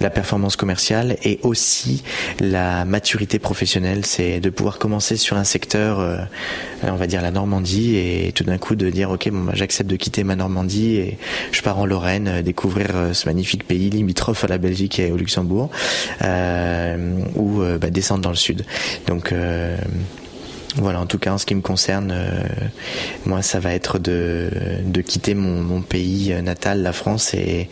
la, 0.00 0.10
performance 0.10 0.56
commerciale 0.56 1.16
et 1.22 1.38
aussi 1.42 2.02
la 2.40 2.84
maturité 2.84 3.38
professionnelle. 3.38 4.04
C'est 4.04 4.40
de 4.40 4.50
pouvoir 4.50 4.78
commencer 4.78 5.16
sur 5.16 5.36
un 5.36 5.44
secteur, 5.44 6.00
euh, 6.00 6.18
on 6.82 6.96
va 6.96 7.06
dire 7.06 7.22
la 7.22 7.30
Normandie, 7.30 7.96
et 7.96 8.32
tout 8.34 8.44
d'un 8.44 8.58
coup 8.58 8.74
de 8.74 8.90
dire, 8.90 9.10
ok, 9.10 9.30
bah, 9.30 9.52
j'accepte 9.54 9.88
de 9.88 9.96
quitter 9.96 10.24
ma 10.24 10.36
Normandie 10.36 10.96
et 10.96 11.18
je 11.52 11.62
pars 11.62 11.78
en 11.78 11.86
Lorraine, 11.86 12.42
découvrir 12.42 12.88
ce 13.12 13.26
magnifique 13.26 13.66
pays 13.66 13.90
limitrophe 13.90 14.44
à 14.44 14.48
la 14.48 14.58
Belgique 14.58 14.98
et 14.98 15.10
au 15.10 15.16
Luxembourg, 15.16 15.70
ou 16.22 17.62
bah, 17.80 17.90
descendre 17.90 18.22
dans 18.22 18.30
le 18.30 18.36
sud. 18.36 18.64
Donc 19.06 19.32
euh, 19.32 19.76
voilà, 20.76 21.00
en 21.00 21.06
tout 21.06 21.18
cas 21.18 21.32
en 21.32 21.38
ce 21.38 21.46
qui 21.46 21.54
me 21.54 21.62
concerne, 21.62 22.12
euh, 22.14 22.42
moi 23.26 23.42
ça 23.42 23.58
va 23.58 23.74
être 23.74 23.98
de, 23.98 24.50
quitter 25.04 25.34
mon, 25.34 25.82
pays 25.82 26.34
natal, 26.42 26.82
la 26.82 26.92
France, 26.92 27.34
et, 27.34 27.68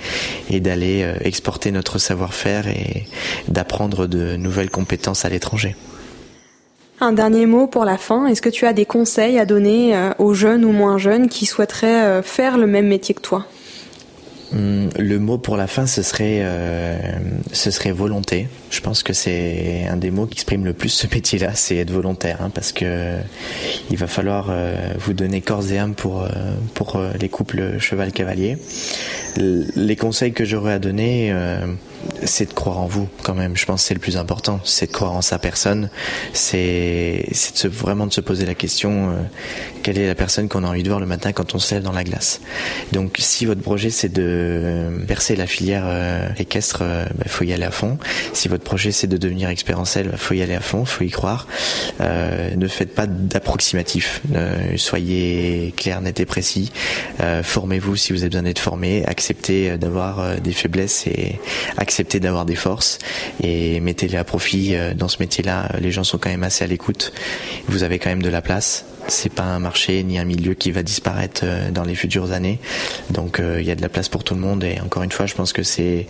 d'aller 0.50 1.02
euh, 1.02 1.14
exporter 1.20 1.70
notre 1.70 1.98
savoir-faire 1.98 2.66
et 2.66 3.04
d'apprendre 3.46 4.06
de 4.06 4.36
nouvelles 4.36 4.70
compétences 4.70 5.24
à 5.24 5.28
l'étranger. 5.28 5.76
Un 7.00 7.12
dernier 7.12 7.46
mot 7.46 7.66
pour 7.66 7.84
la 7.84 7.96
fin. 7.96 8.26
Est-ce 8.26 8.42
que 8.42 8.48
tu 8.48 8.66
as 8.66 8.72
des 8.72 8.86
conseils 8.86 9.38
à 9.38 9.46
donner 9.46 9.94
aux 10.18 10.34
jeunes 10.34 10.64
ou 10.64 10.72
moins 10.72 10.98
jeunes 10.98 11.28
qui 11.28 11.46
souhaiteraient 11.46 12.22
faire 12.22 12.58
le 12.58 12.66
même 12.66 12.88
métier 12.88 13.14
que 13.14 13.20
toi? 13.20 13.46
Hum, 14.52 14.88
le 14.98 15.18
mot 15.18 15.36
pour 15.36 15.58
la 15.58 15.66
fin, 15.66 15.86
ce 15.86 16.02
serait, 16.02 16.40
euh, 16.40 16.96
ce 17.52 17.70
serait 17.70 17.92
volonté. 17.92 18.48
Je 18.70 18.80
pense 18.80 19.02
que 19.02 19.12
c'est 19.12 19.86
un 19.90 19.96
des 19.96 20.10
mots 20.10 20.26
qui 20.26 20.34
exprime 20.34 20.64
le 20.64 20.72
plus 20.72 20.88
ce 20.88 21.06
métier-là, 21.06 21.54
c'est 21.54 21.76
être 21.76 21.90
volontaire, 21.90 22.38
hein, 22.40 22.50
parce 22.54 22.72
que 22.72 23.16
il 23.90 23.96
va 23.98 24.06
falloir 24.06 24.46
euh, 24.48 24.74
vous 24.98 25.12
donner 25.12 25.42
corps 25.42 25.70
et 25.70 25.78
âme 25.78 25.94
pour 25.94 26.22
euh, 26.22 26.28
pour 26.72 26.98
les 27.20 27.28
couples 27.28 27.78
cheval-cavalier. 27.78 28.56
Les 29.36 29.96
conseils 29.96 30.32
que 30.32 30.46
j'aurais 30.46 30.72
à 30.72 30.78
donner, 30.78 31.32
c'est 32.24 32.48
de 32.48 32.54
croire 32.54 32.78
en 32.78 32.86
vous 32.86 33.08
quand 33.22 33.34
même. 33.34 33.56
Je 33.56 33.64
pense 33.66 33.82
que 33.82 33.88
c'est 33.88 33.94
le 33.94 34.00
plus 34.00 34.16
important, 34.16 34.60
c'est 34.64 34.86
de 34.86 34.92
croire 34.92 35.12
en 35.12 35.22
sa 35.22 35.38
personne. 35.38 35.90
C'est 36.32 37.24
vraiment 37.64 38.06
de 38.06 38.12
se 38.12 38.20
poser 38.20 38.46
la 38.46 38.54
question 38.54 39.14
quelle 39.88 40.00
est 40.00 40.06
la 40.06 40.14
personne 40.14 40.50
qu'on 40.50 40.64
a 40.64 40.68
envie 40.68 40.82
de 40.82 40.88
voir 40.88 41.00
le 41.00 41.06
matin 41.06 41.32
quand 41.32 41.54
on 41.54 41.58
se 41.58 41.74
lève 41.74 41.82
dans 41.82 41.92
la 41.92 42.04
glace. 42.04 42.42
Donc 42.92 43.16
si 43.20 43.46
votre 43.46 43.62
projet 43.62 43.88
c'est 43.88 44.12
de 44.12 44.90
percer 45.06 45.34
la 45.34 45.46
filière 45.46 45.84
euh, 45.86 46.28
équestre, 46.36 46.82
il 46.82 46.84
euh, 46.84 47.04
bah, 47.14 47.24
faut 47.26 47.44
y 47.44 47.54
aller 47.54 47.64
à 47.64 47.70
fond. 47.70 47.96
Si 48.34 48.48
votre 48.48 48.64
projet 48.64 48.92
c'est 48.92 49.06
de 49.06 49.16
devenir 49.16 49.48
expert 49.48 49.80
en 49.80 49.86
selle, 49.86 50.12
faut 50.18 50.34
y 50.34 50.42
aller 50.42 50.54
à 50.54 50.60
fond, 50.60 50.84
faut 50.84 51.04
y 51.04 51.10
croire. 51.10 51.46
Euh, 52.02 52.54
ne 52.54 52.68
faites 52.68 52.94
pas 52.94 53.06
d'approximatif. 53.06 54.20
soyez 54.76 55.72
clair, 55.74 56.02
net 56.02 56.20
et 56.20 56.26
précis. 56.26 56.70
Formez-vous 57.42 57.96
si 57.96 58.12
vous 58.12 58.18
avez 58.18 58.28
besoin 58.28 58.42
d'être 58.42 58.58
formé. 58.58 59.06
Acceptez 59.06 59.78
d'avoir 59.78 60.38
des 60.38 60.52
faiblesses 60.52 61.06
et 61.06 61.40
acceptez 61.78 62.20
d'avoir 62.20 62.44
des 62.44 62.56
forces 62.56 62.98
et 63.42 63.80
mettez-les 63.80 64.18
à 64.18 64.24
profit 64.24 64.74
dans 64.96 65.08
ce 65.08 65.16
métier-là. 65.20 65.70
Les 65.80 65.92
gens 65.92 66.04
sont 66.04 66.18
quand 66.18 66.28
même 66.28 66.42
assez 66.42 66.62
à 66.62 66.66
l'écoute. 66.66 67.14
Vous 67.68 67.84
avez 67.84 67.98
quand 67.98 68.10
même 68.10 68.22
de 68.22 68.28
la 68.28 68.42
place 68.42 68.84
c'est 69.08 69.32
pas 69.32 69.44
un 69.44 69.58
marché 69.58 70.02
ni 70.02 70.18
un 70.18 70.24
milieu 70.24 70.54
qui 70.54 70.70
va 70.70 70.82
disparaître 70.82 71.42
euh, 71.44 71.70
dans 71.70 71.84
les 71.84 71.94
futures 71.94 72.32
années. 72.32 72.58
Donc 73.10 73.40
euh, 73.40 73.60
il 73.60 73.66
y 73.66 73.70
a 73.70 73.74
de 73.74 73.82
la 73.82 73.88
place 73.88 74.08
pour 74.08 74.24
tout 74.24 74.34
le 74.34 74.40
monde 74.40 74.64
et 74.64 74.80
encore 74.80 75.02
une 75.02 75.12
fois, 75.12 75.26
je 75.26 75.34
pense 75.34 75.52
que 75.52 75.62
c'est 75.62 76.06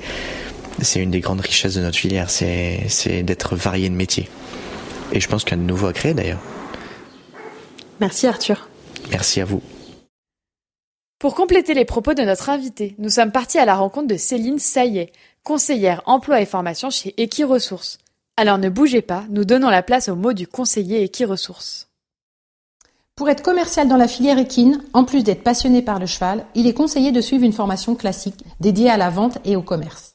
c'est 0.80 1.00
une 1.00 1.10
des 1.10 1.20
grandes 1.20 1.40
richesses 1.40 1.74
de 1.74 1.80
notre 1.80 1.98
filière, 1.98 2.30
c'est 2.30 2.84
c'est 2.88 3.22
d'être 3.22 3.56
varié 3.56 3.88
de 3.88 3.94
métiers. 3.94 4.28
Et 5.12 5.20
je 5.20 5.28
pense 5.28 5.44
qu'il 5.44 5.52
y 5.52 5.60
a 5.60 5.62
de 5.62 5.66
nouveaux 5.66 5.86
à 5.86 5.92
créer 5.92 6.14
d'ailleurs. 6.14 6.40
Merci 8.00 8.26
Arthur. 8.26 8.68
Merci 9.10 9.40
à 9.40 9.44
vous. 9.44 9.62
Pour 11.18 11.34
compléter 11.34 11.74
les 11.74 11.84
propos 11.84 12.14
de 12.14 12.22
notre 12.22 12.48
invité, 12.48 12.94
nous 12.98 13.08
sommes 13.08 13.32
partis 13.32 13.58
à 13.58 13.64
la 13.64 13.74
rencontre 13.74 14.06
de 14.06 14.16
Céline 14.16 14.60
Saillet, 14.60 15.10
conseillère 15.42 16.02
emploi 16.06 16.40
et 16.40 16.46
formation 16.46 16.90
chez 16.90 17.14
Equiresources. 17.20 17.98
Alors 18.36 18.58
ne 18.58 18.68
bougez 18.68 19.02
pas, 19.02 19.24
nous 19.30 19.44
donnons 19.44 19.68
la 19.68 19.82
place 19.82 20.08
au 20.08 20.14
mot 20.14 20.32
du 20.32 20.46
conseiller 20.46 21.02
Equiresources. 21.02 21.87
Pour 23.18 23.28
être 23.28 23.42
commercial 23.42 23.88
dans 23.88 23.96
la 23.96 24.06
filière 24.06 24.38
équine, 24.38 24.80
en 24.92 25.02
plus 25.02 25.24
d'être 25.24 25.42
passionné 25.42 25.82
par 25.82 25.98
le 25.98 26.06
cheval, 26.06 26.44
il 26.54 26.68
est 26.68 26.72
conseillé 26.72 27.10
de 27.10 27.20
suivre 27.20 27.42
une 27.42 27.52
formation 27.52 27.96
classique 27.96 28.44
dédiée 28.60 28.90
à 28.90 28.96
la 28.96 29.10
vente 29.10 29.38
et 29.44 29.56
au 29.56 29.62
commerce. 29.62 30.12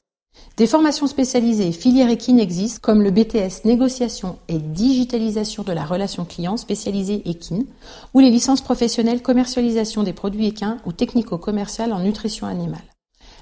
Des 0.55 0.67
formations 0.67 1.07
spécialisées 1.07 1.67
et 1.67 1.73
filières 1.73 2.09
équines 2.09 2.39
existent 2.39 2.79
comme 2.81 3.01
le 3.01 3.11
BTS 3.11 3.65
Négociation 3.65 4.37
et 4.47 4.57
Digitalisation 4.57 5.63
de 5.63 5.73
la 5.73 5.83
relation 5.83 6.23
client 6.23 6.55
spécialisé 6.55 7.21
équine 7.29 7.65
ou 8.13 8.21
les 8.21 8.29
licences 8.29 8.61
professionnelles 8.61 9.21
commercialisation 9.21 10.03
des 10.03 10.13
produits 10.13 10.47
équins 10.47 10.77
ou 10.85 10.93
technico-commerciales 10.93 11.91
en 11.91 11.99
nutrition 11.99 12.47
animale. 12.47 12.85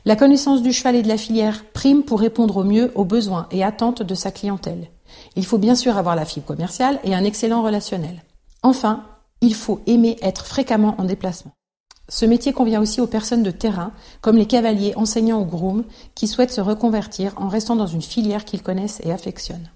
La 0.05 0.15
connaissance 0.15 0.63
du 0.63 0.73
cheval 0.73 0.95
et 0.95 1.03
de 1.03 1.07
la 1.07 1.17
filière 1.17 1.65
prime 1.71 2.01
pour 2.01 2.19
répondre 2.19 2.57
au 2.57 2.63
mieux 2.63 2.91
aux 2.95 3.05
besoins 3.05 3.45
et 3.51 3.63
attentes 3.63 4.01
de 4.01 4.15
sa 4.15 4.31
clientèle. 4.31 4.87
Il 5.35 5.45
faut 5.45 5.59
bien 5.59 5.75
sûr 5.75 5.97
avoir 5.97 6.15
la 6.15 6.25
fibre 6.25 6.47
commerciale 6.47 6.99
et 7.03 7.13
un 7.13 7.23
excellent 7.23 7.61
relationnel. 7.61 8.23
Enfin, 8.63 9.03
il 9.41 9.55
faut 9.55 9.81
aimer 9.87 10.17
être 10.21 10.45
fréquemment 10.45 10.95
en 10.97 11.03
déplacement. 11.03 11.51
Ce 12.09 12.25
métier 12.25 12.51
convient 12.51 12.81
aussi 12.81 12.99
aux 12.99 13.07
personnes 13.07 13.43
de 13.43 13.51
terrain, 13.51 13.93
comme 14.19 14.37
les 14.37 14.45
cavaliers, 14.45 14.93
enseignants 14.95 15.41
ou 15.41 15.45
grooms, 15.45 15.85
qui 16.13 16.27
souhaitent 16.27 16.51
se 16.51 16.61
reconvertir 16.61 17.33
en 17.37 17.47
restant 17.47 17.75
dans 17.75 17.87
une 17.87 18.01
filière 18.01 18.43
qu'ils 18.43 18.61
connaissent 18.61 18.99
et 19.03 19.11
affectionnent. 19.11 19.69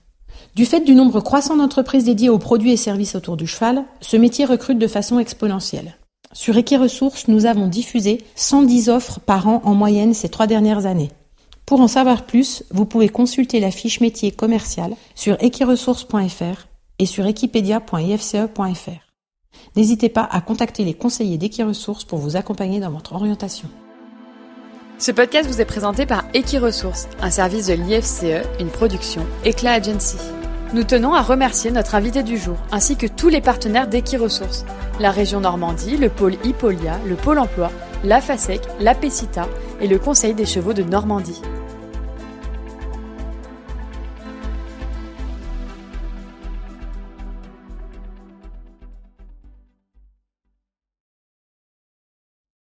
Du 0.54 0.66
fait 0.66 0.82
du 0.82 0.96
nombre 0.96 1.22
croissant 1.22 1.56
d'entreprises 1.56 2.04
dédiées 2.04 2.30
aux 2.30 2.40
produits 2.40 2.72
et 2.72 2.78
services 2.78 3.16
autour 3.16 3.38
du 3.38 3.48
cheval, 3.48 3.86
ce 4.02 4.18
métier 4.18 4.46
recrute 4.46 4.80
de 4.80 4.88
façon 4.88 5.18
exponentielle. 5.18 5.96
Sur 6.34 6.58
Equiresources, 6.58 7.30
nous 7.30 7.46
avons 7.46 7.68
diffusé 7.68 8.22
110 8.36 8.90
offres 8.90 9.20
par 9.22 9.48
an 9.48 9.62
en 9.64 9.74
moyenne 9.74 10.14
ces 10.14 10.28
trois 10.28 10.48
dernières 10.48 10.86
années. 10.86 11.12
Pour 11.66 11.80
en 11.80 11.88
savoir 11.88 12.26
plus, 12.26 12.64
vous 12.72 12.86
pouvez 12.86 13.10
consulter 13.10 13.62
la 13.62 13.72
fiche 13.72 14.02
métier 14.02 14.32
commercial 14.32 14.94
sur 15.16 15.42
equiresources.fr 15.42 16.68
et 17.00 17.06
sur 17.06 17.26
equipedia.ifce.fr. 17.26 19.05
N'hésitez 19.76 20.10
pas 20.10 20.28
à 20.32 20.42
contacter 20.42 20.84
les 20.84 20.94
conseillers 20.94 21.38
d'Equiresources 21.38 22.04
pour 22.04 22.20
vous 22.20 22.36
accompagner 22.36 22.80
dans 22.80 22.92
votre 22.92 23.14
orientation. 23.14 23.68
Ce 24.98 25.12
podcast 25.12 25.50
vous 25.50 25.60
est 25.60 25.66
présenté 25.66 26.06
par 26.06 26.24
Equiresources, 26.34 27.10
un 27.22 27.30
service 27.30 27.68
de 27.68 27.74
l'IFCE, 27.74 28.48
une 28.62 28.70
production 28.70 29.26
Eclat 29.46 29.74
Agency. 29.74 30.18
Nous 30.74 30.84
tenons 30.84 31.14
à 31.14 31.22
remercier 31.22 31.70
notre 31.70 31.96
invité 31.96 32.24
du 32.24 32.38
jour, 32.38 32.56
ainsi 32.72 32.96
que 32.96 33.06
tous 33.06 33.28
les 33.28 33.42
partenaires 33.42 33.88
d'Equiresources, 33.88 34.66
la 35.00 35.12
région 35.12 35.42
Normandie, 35.42 35.98
le 35.98 36.10
pôle 36.10 36.36
Hippolia, 36.46 37.00
le 37.06 37.16
pôle 37.16 37.40
emploi, 37.40 37.72
la 38.04 38.22
FASEC, 38.22 38.62
la 38.80 38.96
PECITA 38.96 39.48
et 39.82 39.88
le 39.88 40.00
Conseil 40.00 40.34
des 40.34 40.46
chevaux 40.46 40.74
de 40.74 40.84
Normandie. 40.84 41.42